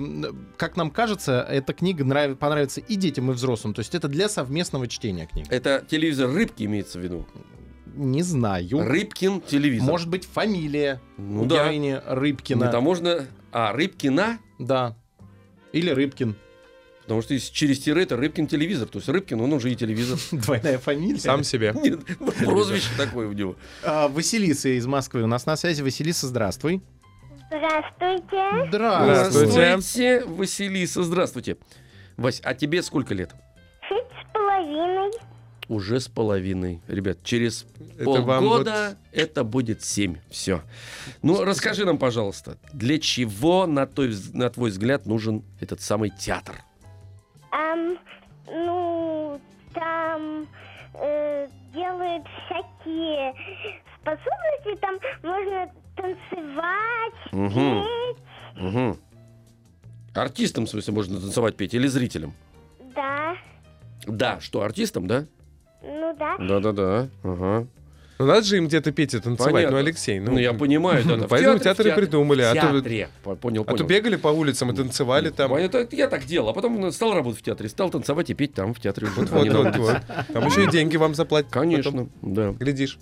как 0.57 0.77
нам 0.77 0.90
кажется, 0.90 1.46
эта 1.49 1.73
книга 1.75 2.03
нрав- 2.05 2.35
понравится 2.35 2.81
и 2.81 2.96
детям, 2.96 3.31
и 3.31 3.35
взрослым. 3.35 3.73
То 3.73 3.81
есть 3.83 3.94
это 3.94 4.09
для 4.09 4.29
совместного 4.29 4.88
чтения 4.88 5.27
книг. 5.27 5.46
Это 5.49 5.85
телевизор 5.88 6.29
рыбки 6.33 6.64
имеется 6.64 6.99
в 6.99 7.03
виду. 7.03 7.25
Не 8.01 8.23
знаю. 8.23 8.83
Рыбкин 8.83 9.43
телевизор. 9.43 9.89
Может 9.91 10.09
быть, 10.09 10.25
фамилия 10.25 11.01
Ну 11.19 11.43
у 11.43 11.45
да. 11.45 11.57
героини 11.57 12.01
Рыбкина. 12.07 12.65
Это 12.65 12.81
можно... 12.81 13.27
А, 13.53 13.73
Рыбкина, 13.73 14.39
Да. 14.59 14.97
Или 15.73 15.91
Рыбкин. 15.91 16.35
потому 17.03 17.21
что 17.23 17.35
если 17.35 17.53
через 17.53 17.79
тире 17.81 18.03
это 18.05 18.17
Рыбкин 18.17 18.47
телевизор. 18.47 18.89
То 18.89 18.99
есть 18.99 19.09
Рыбкин, 19.09 19.41
он 19.41 19.53
уже 19.53 19.71
и 19.71 19.77
телевизор. 19.77 20.19
Двойная 20.33 20.79
фамилия. 20.79 21.19
Сам 21.21 21.45
себе. 21.45 21.75
Нет, 21.83 22.01
прозвище 22.45 22.89
такое 22.97 23.29
у 23.29 23.33
него. 23.33 23.57
А, 23.85 24.09
Василиса 24.09 24.71
из 24.71 24.87
Москвы. 24.87 25.23
У 25.23 25.27
нас 25.27 25.45
на 25.45 25.57
связи 25.57 25.83
Василиса. 25.83 26.27
Здравствуй. 26.27 26.83
Здравствуйте. 27.49 28.69
Здравствуйте. 28.69 29.51
Здравствуйте, 29.51 30.25
Василиса, 30.25 31.03
здравствуйте. 31.03 31.57
Вась, 32.17 32.41
а 32.45 32.55
тебе 32.55 32.83
сколько 32.83 33.13
лет? 33.13 33.33
Шесть 33.89 34.07
с 34.29 34.33
половиной. 34.33 35.11
Уже 35.71 36.01
с 36.01 36.09
половиной. 36.09 36.81
Ребят, 36.89 37.19
через 37.23 37.65
Это 37.97 38.23
вам 38.23 38.43
полгода 38.45 38.99
это 39.13 39.45
будет 39.45 39.85
семь. 39.85 40.17
Все. 40.29 40.63
Ну, 41.23 41.45
расскажи 41.45 41.85
нам, 41.85 41.97
пожалуйста, 41.97 42.59
для 42.73 42.99
чего, 42.99 43.67
на, 43.69 43.87
той, 43.87 44.13
на 44.33 44.51
твой 44.51 44.71
взгляд, 44.71 45.07
нужен 45.07 45.45
этот 45.61 45.81
самый 45.81 46.11
театр? 46.11 46.57
Ам, 47.53 47.97
ну, 48.49 49.41
там 49.73 50.49
э, 50.95 51.47
делают 51.73 52.25
всякие 52.47 53.33
способности, 54.01 54.81
там 54.81 54.99
можно 55.23 55.71
танцевать, 55.95 57.15
Мгм. 57.31 57.85
петь, 57.85 58.65
Угу. 58.65 58.99
Артистам, 60.17 60.67
в 60.67 60.69
смысле, 60.71 60.95
можно 60.95 61.21
танцевать, 61.21 61.57
петь 61.57 61.75
или 61.75 61.87
зрителям? 61.87 62.35
да, 62.97 63.37
Да, 64.09 64.41
что, 64.41 64.63
артистам, 64.63 65.07
да? 65.07 65.27
Ну 65.83 66.16
да. 66.19 66.37
Да-да-да. 66.38 67.09
Ага. 67.23 67.66
Ну, 68.19 68.27
надо 68.27 68.43
же 68.43 68.59
им 68.59 68.66
где-то 68.66 68.93
петь 68.93 69.14
и 69.14 69.19
танцевать. 69.19 69.51
Понятно. 69.51 69.77
Ну, 69.79 69.83
Алексей, 69.83 70.21
ну... 70.21 70.33
Ну, 70.33 70.38
я 70.38 70.53
понимаю, 70.53 71.03
да. 71.07 71.16
да. 71.16 71.25
В 71.27 71.29
Поэтому 71.31 71.55
театре, 71.55 71.59
в 71.59 71.62
театры 71.62 71.85
театре. 71.87 72.07
придумали, 72.07 72.43
В 72.43 72.45
а 72.51 72.55
то- 72.55 72.61
театре. 72.61 73.09
По- 73.23 73.35
Понял, 73.35 73.62
А 73.62 73.64
понял. 73.64 73.79
то 73.79 73.85
бегали 73.85 74.16
по 74.16 74.29
улицам 74.29 74.71
и 74.71 74.77
танцевали 74.77 75.31
там. 75.31 75.51
Понятно, 75.51 75.87
я 75.93 76.07
так 76.07 76.27
делал, 76.27 76.51
а 76.51 76.53
потом 76.53 76.93
стал 76.93 77.14
работать 77.14 77.40
в 77.40 77.43
театре, 77.43 77.71
стал 77.71 77.88
танцевать 77.88 78.29
и 78.29 78.35
петь 78.35 78.53
там, 78.53 78.75
в 78.75 78.81
театре. 78.81 79.09
Вот, 79.16 79.31
Вот, 79.31 79.49
вот, 79.49 79.77
вот. 79.77 79.97
Там 80.35 80.47
еще 80.47 80.64
и 80.64 80.71
деньги 80.71 80.99
вам 80.99 81.14
заплатят. 81.14 81.51
Конечно, 81.51 81.93
потом. 81.93 82.11
да. 82.21 82.51
Глядишь. 82.53 82.99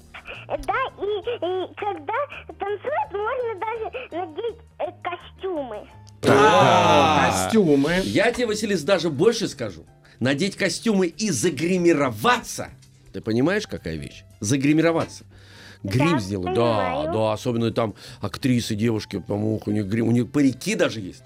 Да, 0.46 0.56
и, 1.00 1.04
и 1.04 1.74
когда 1.74 2.14
танцуют, 2.46 3.12
можно 3.12 3.60
даже 3.60 4.08
надеть 4.12 4.56
э, 4.78 4.84
костюмы. 5.02 5.78
Да. 6.22 7.32
Костюмы. 7.32 7.92
Я 8.04 8.30
тебе, 8.32 8.46
Василис, 8.46 8.82
даже 8.84 9.10
больше 9.10 9.48
скажу. 9.48 9.84
Надеть 10.20 10.56
костюмы 10.56 11.06
и 11.06 11.30
загримироваться. 11.30 12.70
Ты 13.12 13.20
понимаешь, 13.20 13.66
какая 13.66 13.96
вещь? 13.96 14.24
Загримироваться. 14.40 15.24
Грим 15.84 16.12
Да, 16.12 16.18
сделать. 16.18 16.54
Да, 16.54 16.76
понимаю. 16.76 17.12
да, 17.12 17.32
особенно 17.32 17.70
там 17.70 17.94
актрисы, 18.20 18.74
девушки, 18.74 19.20
по-моему, 19.20 19.62
у 19.64 19.70
них 19.70 19.86
грим, 19.86 20.08
у 20.08 20.10
них 20.12 20.30
парики 20.30 20.74
даже 20.74 21.00
есть. 21.00 21.22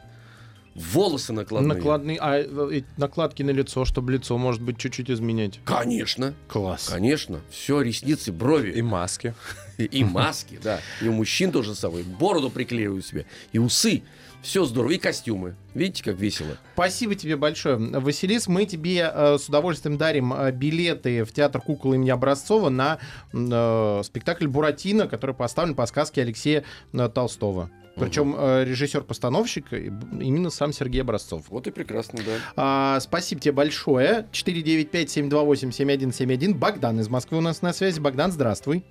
Волосы 0.75 1.33
накладные. 1.35 1.75
Накладные, 1.75 2.19
а 2.19 2.39
э, 2.39 2.83
накладки 2.97 3.43
на 3.43 3.51
лицо, 3.51 3.85
чтобы 3.85 4.13
лицо, 4.13 4.39
может 4.39 4.63
быть, 4.63 4.79
чуть-чуть 4.79 5.11
изменять. 5.11 5.61
Конечно, 5.67 6.35
Класс. 6.49 6.89
конечно. 6.89 7.41
Все, 7.51 7.83
ресницы, 7.83 8.33
брови. 8.33 8.73
И 8.73 8.81
маски. 8.83 9.35
И, 9.77 9.85
и 10.01 10.05
маски, 10.05 10.59
да. 10.63 10.81
И 11.03 11.09
у 11.09 11.13
мужчин 11.13 11.53
тоже 11.53 11.75
самое. 11.75 12.05
Бороду 12.05 12.49
приклеиваю 12.49 13.03
себе. 13.03 13.27
И 13.53 13.59
усы. 13.59 14.03
Все 14.43 14.65
здорово. 14.65 14.91
И 14.91 14.99
костюмы. 14.99 15.55
Видите, 15.73 16.03
как 16.05 16.17
весело. 16.17 16.57
Спасибо 16.75 17.15
тебе 17.15 17.37
большое. 17.37 17.77
Василис, 17.77 18.49
мы 18.49 18.67
тебе 18.67 19.09
э, 19.13 19.39
с 19.39 19.49
удовольствием 19.49 19.97
дарим 19.97 20.33
э, 20.35 20.51
билеты 20.51 21.23
в 21.25 21.33
театр 21.33 21.61
кукол 21.61 21.95
имени 21.95 22.11
Образцова 22.11 22.69
на 22.69 22.99
э, 23.33 24.01
спектакль 24.05 24.49
«Буратино», 24.49 25.07
который 25.07 25.35
поставлен 25.37 25.77
по 25.77 25.87
сказке 25.87 26.23
Алексея 26.23 26.65
э, 26.93 27.09
Толстого. 27.09 27.71
Причем 27.95 28.35
э, 28.37 28.65
режиссер-постановщик 28.65 29.73
э, 29.73 29.91
б- 29.91 30.25
именно 30.25 30.51
сам 30.51 30.73
Сергей 30.73 31.03
Образцов. 31.03 31.45
Вот 31.49 31.69
и 31.69 31.71
прекрасно, 31.71 32.19
да. 32.25 32.33
А, 32.57 32.99
спасибо 33.01 33.41
тебе 33.41 33.53
большое. 33.53 34.27
495-728-7171. 34.33 36.55
Богдан 36.55 36.99
из 37.01 37.09
Москвы 37.09 37.39
у 37.39 37.43
нас 37.43 37.63
на 37.63 37.73
связи. 37.73 38.01
Богдан, 38.01 38.33
здравствуй. 38.33 38.85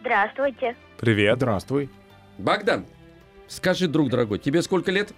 Здравствуйте. 0.00 0.74
Привет. 0.98 1.36
Здравствуй. 1.36 1.90
Богдан, 2.38 2.86
скажи, 3.50 3.86
друг 3.88 4.08
дорогой, 4.10 4.38
тебе 4.38 4.62
сколько 4.62 4.90
лет? 4.90 5.12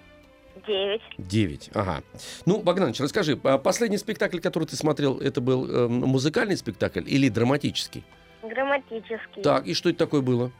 Девять. 0.67 1.03
Девять. 1.19 1.71
Ага. 1.75 2.03
Ну, 2.47 2.61
Богданович, 2.63 3.01
расскажи, 3.01 3.39
а 3.45 3.59
последний 3.59 3.99
спектакль, 3.99 4.39
который 4.39 4.65
ты 4.65 4.77
смотрел, 4.77 5.19
это 5.19 5.41
был 5.41 5.69
эм, 5.69 5.93
музыкальный 6.01 6.57
спектакль 6.57 7.03
или 7.07 7.29
драматический? 7.29 8.05
Грамматический. 8.43 9.43
Так, 9.43 9.67
и 9.67 9.75
что 9.75 9.89
это 9.89 9.99
такое 10.01 10.21
было? 10.21 10.51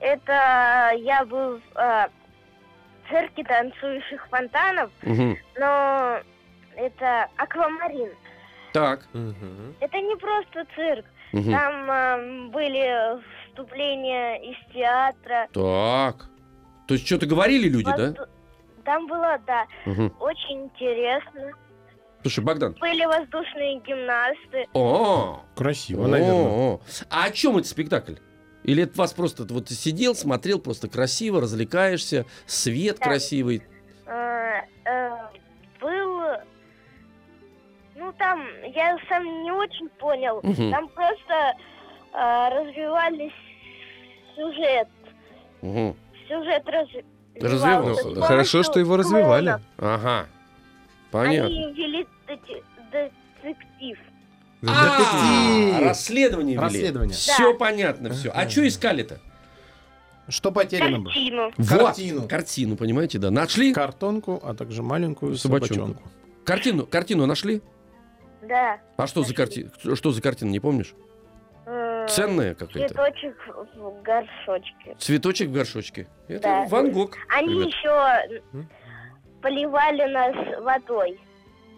Это 0.00 0.92
я 0.98 1.24
был 1.24 1.58
в 1.58 1.78
э, 1.78 2.08
цирке 3.08 3.44
танцующих 3.44 4.26
фонтанов, 4.28 4.90
Мгм. 5.02 5.38
но 5.58 6.18
это 6.76 7.28
аквамарин. 7.36 8.10
Так. 8.72 9.06
Мгм. 9.14 9.74
Это 9.80 9.96
не 9.98 10.16
просто 10.16 10.66
цирк. 10.74 11.06
Мгм. 11.32 11.52
Там 11.52 11.90
эм, 11.90 12.50
были 12.50 13.20
вступления 13.48 14.36
из 14.50 14.56
театра. 14.74 15.48
Так. 15.52 16.28
То 16.86 16.94
есть 16.94 17.06
что-то 17.06 17.26
говорили 17.26 17.68
люди, 17.68 17.84
да? 17.84 17.96
Возду- 18.10 18.28
Там 18.84 19.06
было, 19.08 19.38
да, 19.46 19.66
Мгм. 19.84 20.14
очень 20.20 20.64
интересно. 20.64 21.50
Слушай, 22.22 22.44
Богдан. 22.44 22.76
Были 22.80 23.04
воздушные 23.04 23.80
гимнасты. 23.80 24.66
О, 24.72 25.40
Красиво, 25.54 26.06
наверное. 26.06 26.78
а 27.10 27.24
о 27.24 27.30
чем 27.30 27.56
этот 27.56 27.66
спектакль? 27.68 28.14
Или 28.64 28.82
это 28.84 28.98
вас 28.98 29.12
просто 29.12 29.44
вот 29.48 29.66
ты 29.66 29.74
сидел, 29.74 30.14
смотрел, 30.14 30.58
просто 30.58 30.88
красиво, 30.88 31.40
развлекаешься, 31.40 32.26
свет 32.46 32.98
Да. 32.98 33.04
красивый. 33.06 33.62
Э, 34.06 34.60
э, 34.84 35.10
был... 35.80 36.20
Ну, 37.94 38.12
там, 38.18 38.44
я 38.74 38.96
сам 39.08 39.24
не 39.42 39.52
очень 39.52 39.88
понял. 39.90 40.40
Мгм. 40.42 40.70
Там 40.72 40.88
просто 40.88 41.54
э, 42.12 42.48
развивались 42.50 43.32
сюжет. 44.34 44.88
Мгм. 45.62 45.96
Сюжет 46.28 46.62
раз- 46.66 46.88
Развивался, 47.40 48.10
с 48.10 48.14
да. 48.14 48.20
Хорошо, 48.22 48.62
что 48.62 48.80
его 48.80 48.96
развивали. 48.96 49.58
Ага. 49.78 50.26
Понятно. 51.10 51.46
Они 51.46 51.72
вели 51.74 52.06
детектив. 52.26 53.98
А, 54.66 55.68
Детектив. 55.68 55.86
расследование 55.88 56.54
вели. 56.54 56.64
Расследование. 56.64 57.14
Все 57.14 57.54
понятно, 57.54 58.10
все. 58.10 58.30
А 58.30 58.48
что 58.48 58.66
искали-то? 58.66 59.20
Что 60.28 60.50
потеряно 60.50 60.98
было? 60.98 61.12
Картину. 61.12 61.52
Картину. 61.68 62.20
Вот, 62.22 62.30
картину, 62.30 62.76
понимаете, 62.76 63.18
да. 63.18 63.30
Нашли? 63.30 63.72
Картонку, 63.72 64.40
а 64.42 64.54
также 64.54 64.82
маленькую 64.82 65.36
Собачонку. 65.36 65.74
собачонку. 65.74 66.02
Картину, 66.44 66.86
картину 66.86 67.26
нашли? 67.26 67.62
Да. 68.42 68.78
А 68.96 69.06
что 69.06 69.22
за 69.22 69.34
картина? 69.34 69.70
Что 69.94 70.10
за 70.10 70.20
картина, 70.22 70.48
не 70.50 70.58
помнишь? 70.60 70.94
Э, 71.66 72.06
Ценная 72.08 72.54
какая-то? 72.54 72.94
Цветочек 72.94 73.36
в 73.74 74.02
горшочке. 74.02 74.96
Цветочек 74.98 75.48
в 75.48 75.52
горшочке. 75.52 76.06
Это 76.28 76.42
Да. 76.42 76.64
Ван 76.68 76.92
Гог. 76.92 77.16
Они 77.28 77.54
ребят. 77.54 77.68
еще 77.68 78.42
поливали 79.42 80.10
нас 80.12 80.62
водой. 80.62 81.20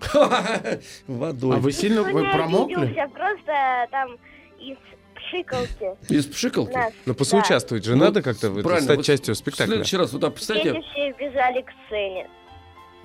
Водой. 1.08 1.56
А 1.56 1.58
вы 1.60 1.72
сильно 1.72 2.02
Ну, 2.04 2.12
вы 2.12 2.30
промокли? 2.30 2.94
просто 3.12 3.88
там 3.90 4.16
из 4.60 4.76
пшикалки 5.16 5.96
Из 6.12 6.26
пшикалки? 6.26 6.72
нас. 6.72 6.92
Ну, 7.04 7.14
поучаствовать 7.14 7.84
же 7.84 7.96
Ну, 7.96 8.04
надо 8.04 8.22
как-то 8.22 8.50
в 8.50 8.62
Правильно. 8.62 8.82
стать 8.82 8.96
вот 8.98 9.06
частью 9.06 9.34
В 9.34 9.38
спектакля. 9.38 9.66
следующий 9.72 9.96
раз, 9.96 10.12
вот, 10.12 10.22
а, 10.22 10.26
Дети 10.28 10.34
представьте, 10.36 10.80
все 10.82 11.12
бежали 11.14 11.62
к 11.62 11.70
сцене. 11.86 12.28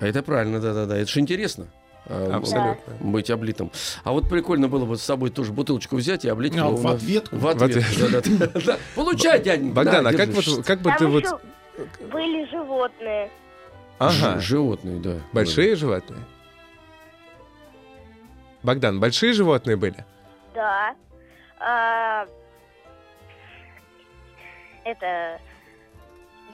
а 0.00 0.06
это 0.06 0.22
правильно, 0.22 0.60
да-да-да, 0.60 0.96
это 0.98 1.10
же 1.10 1.18
интересно. 1.18 1.66
А, 2.06 2.36
Абсолютно. 2.36 2.94
Быть 3.00 3.30
облитым. 3.30 3.70
А 4.02 4.12
вот 4.12 4.28
прикольно 4.28 4.68
было 4.68 4.84
бы 4.84 4.96
с 4.96 5.02
собой 5.02 5.30
тоже 5.30 5.52
бутылочку 5.52 5.96
взять 5.96 6.24
и 6.24 6.28
облить 6.28 6.54
А, 6.54 6.58
его 6.58 6.76
в 6.76 6.86
ответку. 6.86 7.36
В 7.36 7.46
ответ. 7.48 7.84
Получай, 8.94 9.42
дяденька. 9.42 9.74
Богдан, 9.74 10.04
да, 10.04 10.10
а 10.10 10.62
как 10.62 10.80
бы 10.80 10.92
ты 10.98 11.06
вот... 11.06 11.24
были 12.12 12.48
животные. 12.50 13.30
Ага, 13.98 14.40
Животные, 14.40 15.00
да. 15.00 15.20
большие 15.32 15.76
животные? 15.76 16.20
Богдан, 18.62 18.98
большие 18.98 19.32
животные 19.32 19.76
были? 19.76 20.04
Да. 20.54 20.94
А, 21.60 22.26
это 24.84 25.40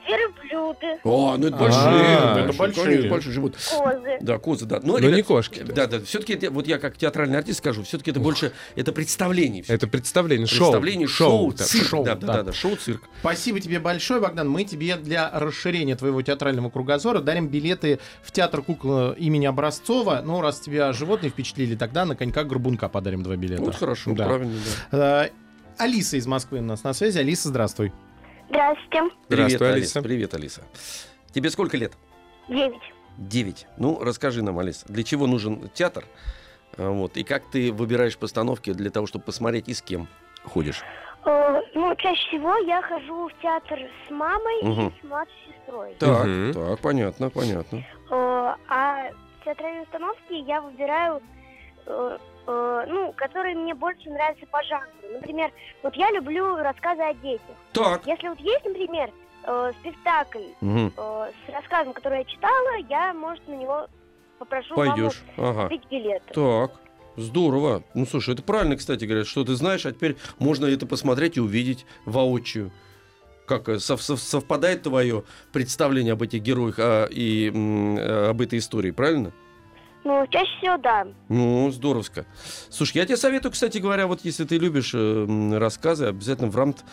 верблюды, 0.07 0.99
О, 1.03 1.35
ну 1.37 1.47
это 1.47 1.55
А, 1.55 1.59
большие. 1.59 2.01
это 2.01 2.35
большие, 2.35 2.57
большие. 2.57 2.85
конечно, 2.85 3.09
большие 3.09 3.33
живут. 3.33 3.55
козы. 3.55 4.17
Да, 4.21 4.37
козы, 4.37 4.65
да. 4.65 4.79
Но, 4.83 4.93
Но 4.93 4.97
ребят, 4.99 5.15
не 5.15 5.21
кошки. 5.23 5.61
Да, 5.63 5.87
да. 5.87 5.99
Все-таки, 6.01 6.47
вот 6.47 6.67
я 6.67 6.77
как 6.79 6.97
театральный 6.97 7.37
артист 7.37 7.59
скажу, 7.59 7.83
все-таки 7.83 8.11
это 8.11 8.19
больше, 8.19 8.51
это 8.75 8.91
представление. 8.91 9.63
всё-таки. 9.63 9.85
Это 9.85 9.91
представление, 9.91 10.47
шоу. 10.47 10.57
Представление, 10.71 11.07
шоу, 11.07 11.51
так. 11.53 11.67
цирк. 11.67 11.87
шоу, 11.87 12.03
да, 12.03 12.15
да. 12.15 12.27
да, 12.27 12.33
да, 12.33 12.43
да, 12.43 12.53
шоу-цирк. 12.53 13.01
Спасибо 13.19 13.59
тебе 13.59 13.79
большое, 13.79 14.19
Богдан. 14.21 14.49
Мы 14.49 14.63
тебе 14.63 14.95
для 14.97 15.29
расширения 15.31 15.95
твоего 15.95 16.21
театрального 16.21 16.69
кругозора 16.69 17.19
дарим 17.19 17.47
билеты 17.47 17.99
в 18.23 18.31
театр 18.31 18.61
кукла 18.61 19.13
имени 19.13 19.45
Образцова. 19.45 20.21
Ну, 20.23 20.41
раз 20.41 20.59
тебя 20.59 20.91
животные 20.93 21.29
впечатлили, 21.29 21.75
тогда 21.75 22.05
на 22.05 22.15
конька 22.15 22.43
Горбунка 22.43 22.89
подарим 22.89 23.23
два 23.23 23.35
билета. 23.35 23.61
Вот 23.61 23.75
хорошо, 23.75 24.13
Да. 24.13 24.25
правильно, 24.25 24.53
да. 24.91 25.25
Э, 25.25 25.29
Алиса 25.77 26.17
из 26.17 26.27
Москвы 26.27 26.59
у 26.59 26.63
нас 26.63 26.83
на 26.83 26.93
связи. 26.93 27.17
Алиса, 27.17 27.47
здравствуй. 27.49 27.91
Здравствуйте. 28.55 28.99
Привет, 28.99 29.11
Здравствуй, 29.29 29.67
Алиса. 29.69 29.99
Алиса. 29.99 30.01
Привет, 30.01 30.33
Алиса. 30.33 30.61
Тебе 31.31 31.49
сколько 31.49 31.77
лет? 31.77 31.93
Девять. 32.49 32.81
Девять. 33.17 33.65
Ну, 33.77 33.97
расскажи 34.03 34.43
нам, 34.43 34.59
Алиса, 34.59 34.85
для 34.91 35.03
чего 35.05 35.25
нужен 35.25 35.69
театр? 35.69 36.03
А, 36.77 36.89
Вот, 36.91 37.15
и 37.15 37.23
как 37.23 37.49
ты 37.49 37.71
выбираешь 37.71 38.17
постановки 38.17 38.73
для 38.73 38.89
того, 38.89 39.07
чтобы 39.07 39.23
посмотреть 39.23 39.69
и 39.69 39.73
с 39.73 39.81
кем 39.81 40.09
ходишь? 40.43 40.81
Э, 41.23 41.61
ну, 41.75 41.95
чаще 41.95 42.27
всего 42.27 42.57
я 42.57 42.81
хожу 42.81 43.29
в 43.29 43.41
театр 43.41 43.79
с 44.05 44.11
мамой 44.11 44.63
Мгм. 44.63 44.87
и 44.87 44.99
с 44.99 45.03
младшей 45.05 45.35
сестрой. 45.47 45.95
Так, 45.97 46.25
Мгм. 46.25 46.53
так, 46.53 46.79
понятно, 46.81 47.29
понятно. 47.29 47.77
Э, 48.09 48.55
а 48.67 49.11
театральные 49.45 49.83
установки 49.83 50.33
я 50.45 50.59
выбираю, 50.59 51.21
э, 51.85 52.17
э, 52.47 52.85
ну, 52.87 53.13
которые 53.15 53.55
мне 53.55 53.73
больше 53.73 54.09
нравятся 54.09 54.45
по 54.47 54.61
жанру. 54.63 54.87
Например, 55.13 55.51
вот 55.83 55.95
я 55.95 56.11
люблю 56.11 56.55
рассказы 56.57 57.01
о 57.01 57.13
детях. 57.15 57.55
Так. 57.73 58.05
Если 58.07 58.27
вот 58.27 58.39
есть, 58.39 58.65
например, 58.65 59.09
э, 59.43 59.71
спектакль 59.81 60.43
Мгм. 60.61 60.93
э, 60.95 61.31
с 61.47 61.53
рассказом, 61.53 61.93
который 61.93 62.19
я 62.19 62.23
читала, 62.25 62.77
я, 62.89 63.13
может, 63.13 63.47
на 63.47 63.53
него 63.53 63.87
попрошу 64.39 64.75
Пойдешь. 64.75 65.21
маму 65.37 65.49
Ага. 65.49 65.63
купить 65.63 65.83
билеты. 65.89 66.33
Так. 66.33 66.71
Здорово. 67.17 67.83
Ну, 67.93 68.05
слушай, 68.05 68.33
это 68.33 68.41
правильно, 68.41 68.77
кстати, 68.77 69.03
говорят, 69.03 69.27
что 69.27 69.43
ты 69.43 69.53
знаешь, 69.55 69.85
а 69.85 69.91
теперь 69.91 70.15
можно 70.39 70.65
это 70.65 70.85
посмотреть 70.85 71.35
и 71.37 71.41
увидеть 71.41 71.85
воочию. 72.05 72.71
Как 73.45 73.67
э, 73.67 73.79
сов- 73.79 74.01
сов- 74.01 74.21
совпадает 74.21 74.83
твое 74.83 75.23
представление 75.51 76.13
об 76.13 76.21
этих 76.21 76.41
героях 76.41 76.75
а, 76.79 77.05
и 77.07 77.49
м, 77.49 77.97
э, 77.97 78.29
об 78.29 78.39
этой 78.39 78.59
истории, 78.59 78.91
правильно? 78.91 79.33
Ну, 80.03 80.25
чаще 80.29 80.51
всего, 80.57 80.77
да. 80.77 81.07
Ну, 81.29 81.69
здоровско. 81.71 82.25
Слушай, 82.69 82.97
я 82.97 83.05
тебе 83.05 83.17
советую, 83.17 83.51
кстати 83.51 83.77
говоря, 83.77 84.07
вот 84.07 84.21
если 84.23 84.45
ты 84.45 84.57
любишь 84.57 84.93
э, 84.95 85.57
рассказы, 85.57 86.07
обязательно 86.07 86.49
в 86.49 86.55
рамт 86.55 86.83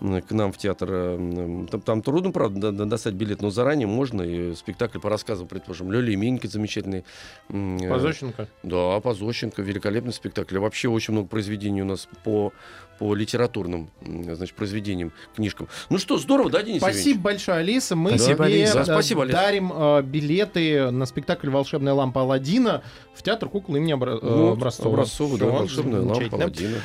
к 0.00 0.30
нам 0.30 0.52
в 0.52 0.58
театр. 0.58 0.88
э, 0.92 1.14
м, 1.16 1.66
Там, 1.68 1.80
там 1.80 2.02
трудно, 2.02 2.30
правда, 2.30 2.60
до- 2.60 2.72
до- 2.72 2.84
достать 2.86 3.14
билет, 3.14 3.42
но 3.42 3.50
заранее 3.50 3.86
можно. 3.86 4.22
И 4.22 4.54
спектакль 4.54 4.98
по 5.00 5.08
рассказам, 5.10 5.46
предположим, 5.48 5.90
Лёля 5.92 6.12
и 6.12 6.16
Минька 6.16 6.46
замечательный. 6.48 7.04
э, 7.48 7.88
Позощенко. 7.88 8.48
Да, 8.62 9.00
Позощенко, 9.00 9.62
великолепный 9.62 10.12
спектакль. 10.12 10.54
И 10.56 10.58
Вообще 10.58 10.88
очень 10.88 11.12
много 11.14 11.28
произведений 11.28 11.82
у 11.82 11.84
нас 11.84 12.08
по, 12.24 12.52
по 12.98 13.14
литературным 13.14 13.90
значит, 14.04 14.54
произведениям, 14.56 15.12
книжкам. 15.36 15.68
Ну 15.90 15.98
что, 15.98 16.18
здорово, 16.18 16.50
да, 16.50 16.62
Денис 16.62 16.78
Спасибо 16.80 16.98
Евгеньевич? 16.98 17.22
большое, 17.24 17.58
Алиса. 17.58 17.96
Мы 17.96 18.10
Спасибо, 18.10 18.44
тебе 18.46 18.54
Алиса. 18.62 18.80
э, 18.80 18.84
Спасибо, 18.84 19.22
Алиса. 19.22 19.36
дарим 19.38 19.72
э, 19.74 20.02
билеты 20.02 20.90
на 20.90 21.06
спектакль 21.06 21.48
«Волшебная 21.50 21.92
лампа 21.94 22.20
Аладдина» 22.22 22.82
в 23.14 23.22
театр 23.22 23.48
кукол 23.48 23.76
имени 23.76 23.94
Обра- 23.94 24.18
э, 24.20 24.52
Образцова. 24.52 24.94
Образцова, 24.94 25.38
да, 25.38 25.46
волшебная 25.46 26.00
лампа 26.02 26.14
замечательно. 26.36 26.80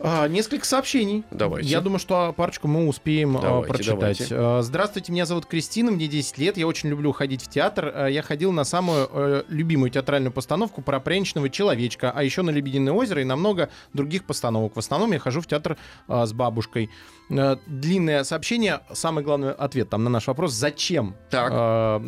А, 0.00 0.28
несколько 0.28 0.64
сообщений. 0.64 1.24
Давайте. 1.30 1.68
Я 1.68 1.80
думаю, 1.80 1.98
что 1.98 2.32
парочку 2.36 2.68
мы 2.68 2.86
успеем 2.86 3.36
а, 3.36 3.40
Давайте, 3.40 3.68
прочитать. 3.68 3.98
давайте. 3.98 4.26
А, 4.30 4.62
Здравствуйте, 4.62 5.12
меня 5.12 5.26
зовут 5.26 5.46
Кристина, 5.46 5.90
мне 5.90 6.06
10 6.06 6.38
лет, 6.38 6.56
я 6.56 6.66
очень 6.66 6.88
люблю 6.88 7.12
ходить 7.12 7.42
в 7.42 7.48
театр. 7.48 7.92
А, 7.94 8.06
Я 8.06 8.22
ходил 8.22 8.52
на 8.52 8.64
самую 8.64 9.08
э, 9.12 9.42
любимую 9.48 9.90
театральную 9.90 10.32
постановку 10.32 10.82
про 10.82 11.00
пряничного 11.00 11.50
человечка, 11.50 12.12
а 12.14 12.22
еще 12.22 12.42
на 12.42 12.50
«Лебединое 12.50 12.92
озеро» 12.92 13.22
и 13.22 13.24
на 13.24 13.36
много 13.36 13.70
других 13.92 14.24
постановок. 14.24 14.76
В 14.76 14.78
основном 14.78 15.12
я 15.12 15.18
хожу 15.18 15.40
в 15.40 15.46
театр 15.46 15.76
а, 16.06 16.26
с 16.26 16.32
бабушкой. 16.32 16.90
Длинное 17.28 18.24
сообщение, 18.24 18.80
самый 18.92 19.22
главный 19.22 19.52
ответ 19.52 19.90
там 19.90 20.04
на 20.04 20.10
наш 20.10 20.26
вопрос 20.28 20.52
«Зачем?» 20.52 21.14
Так. 21.30 22.00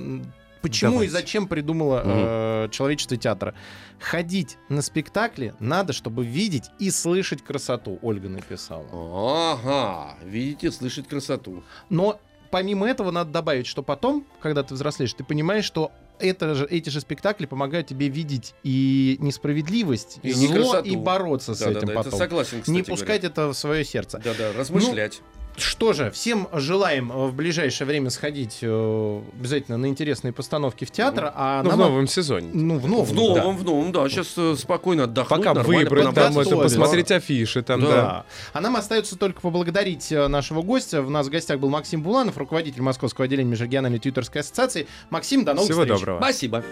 Почему 0.63 0.93
Давайте. 0.93 1.11
и 1.11 1.13
зачем 1.13 1.47
придумало 1.49 2.03
э, 2.05 2.69
человечество 2.71 3.17
театра? 3.17 3.55
Ходить 3.99 4.59
на 4.69 4.83
спектакли 4.83 5.55
надо, 5.59 5.93
чтобы 5.93 6.25
видеть 6.25 6.65
и 6.79 6.91
слышать 6.91 7.43
красоту, 7.43 7.99
Ольга 8.03 8.29
написала. 8.29 8.85
Ага, 8.93 10.17
видите, 10.25 10.71
слышать 10.71 11.09
красоту. 11.09 11.63
Но 11.89 12.21
помимо 12.51 12.87
этого 12.89 13.11
надо 13.11 13.31
добавить, 13.31 13.67
что 13.67 13.83
потом, 13.83 14.27
когда 14.41 14.63
ты 14.63 14.75
взрослеешь, 14.75 15.13
ты 15.15 15.25
понимаешь, 15.25 15.65
что 15.65 15.93
это 16.19 16.55
же, 16.55 16.67
эти 16.67 16.91
же 16.91 17.01
спектакли 17.01 17.47
помогают 17.47 17.87
тебе 17.87 18.09
видеть 18.09 18.55
и 18.63 19.17
несправедливость, 19.21 20.19
И 20.23 20.29
и 20.29 20.33
зло, 20.33 20.49
некрасоту. 20.49 20.89
и 20.89 20.97
бороться 20.97 21.55
с 21.55 21.63
этим 21.63 21.73
Да-да-да, 21.75 21.93
это 21.93 22.03
потом. 22.05 22.19
согласен, 22.19 22.61
кстати 22.61 22.71
Не 22.77 22.83
пускать 22.83 23.25
это 23.25 23.49
в 23.49 23.55
свое 23.55 23.85
сердце. 23.85 24.19
говоря. 24.19 24.39
Да-да, 24.49 24.59
размышлять. 24.59 25.23
Что 25.57 25.93
же, 25.93 26.11
всем 26.11 26.49
желаем 26.53 27.13
э, 27.13 27.27
в 27.27 27.35
ближайшее 27.35 27.87
время 27.87 28.09
сходить 28.11 28.59
э, 28.63 29.21
обязательно 29.39 29.77
на 29.77 29.87
интересные 29.87 30.33
постановки 30.33 30.85
в 30.87 30.91
театр, 30.91 31.31
а 31.35 31.63
Ну, 31.63 31.69
в 31.71 31.77
нам- 31.77 31.91
новом 31.91 32.07
сезоне. 32.07 32.51
Ну, 32.55 32.79
в 32.79 32.89
новом. 32.89 33.05
в 33.05 33.11
да. 33.15 33.21
новом, 33.43 33.57
в 33.59 33.65
новом, 33.65 33.93
да. 33.93 34.09
Сейчас 34.09 34.59
спокойно 34.61 35.05
отдохнуть, 35.05 35.39
Пока 35.45 35.55
выбрать, 35.63 36.15
там 36.15 36.39
это, 36.39 36.57
посмотреть 36.57 37.11
афиши, 37.11 37.63
там, 37.63 37.81
Да. 37.83 37.87
да. 37.89 37.95
Да. 37.97 38.25
А 38.55 38.61
нам 38.61 38.77
остается 38.77 39.17
только 39.17 39.41
поблагодарить 39.43 40.11
э, 40.13 40.29
нашего 40.29 40.63
гостя. 40.63 41.03
У 41.03 41.11
нас 41.11 41.27
в 41.27 41.31
гостях 41.31 41.59
был 41.61 41.69
Максим 41.69 42.03
Буланов, 42.03 42.39
руководитель 42.39 42.83
Московского 42.83 43.27
отделения 43.27 43.51
Межрегиональной 43.51 43.99
тьюторской 43.99 44.41
ассоциации. 44.41 44.87
Максим, 45.11 45.45
до 45.45 45.53
новых 45.53 45.69
Всего 45.71 45.83
встреч. 45.83 45.99
доброго. 45.99 46.19
Спасибо. 46.21 46.65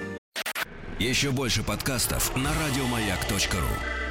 Еще 0.98 1.30
больше 1.30 1.62
подкастов 1.62 2.34
на 2.36 2.50
радиомаяк.ру. 2.66 4.07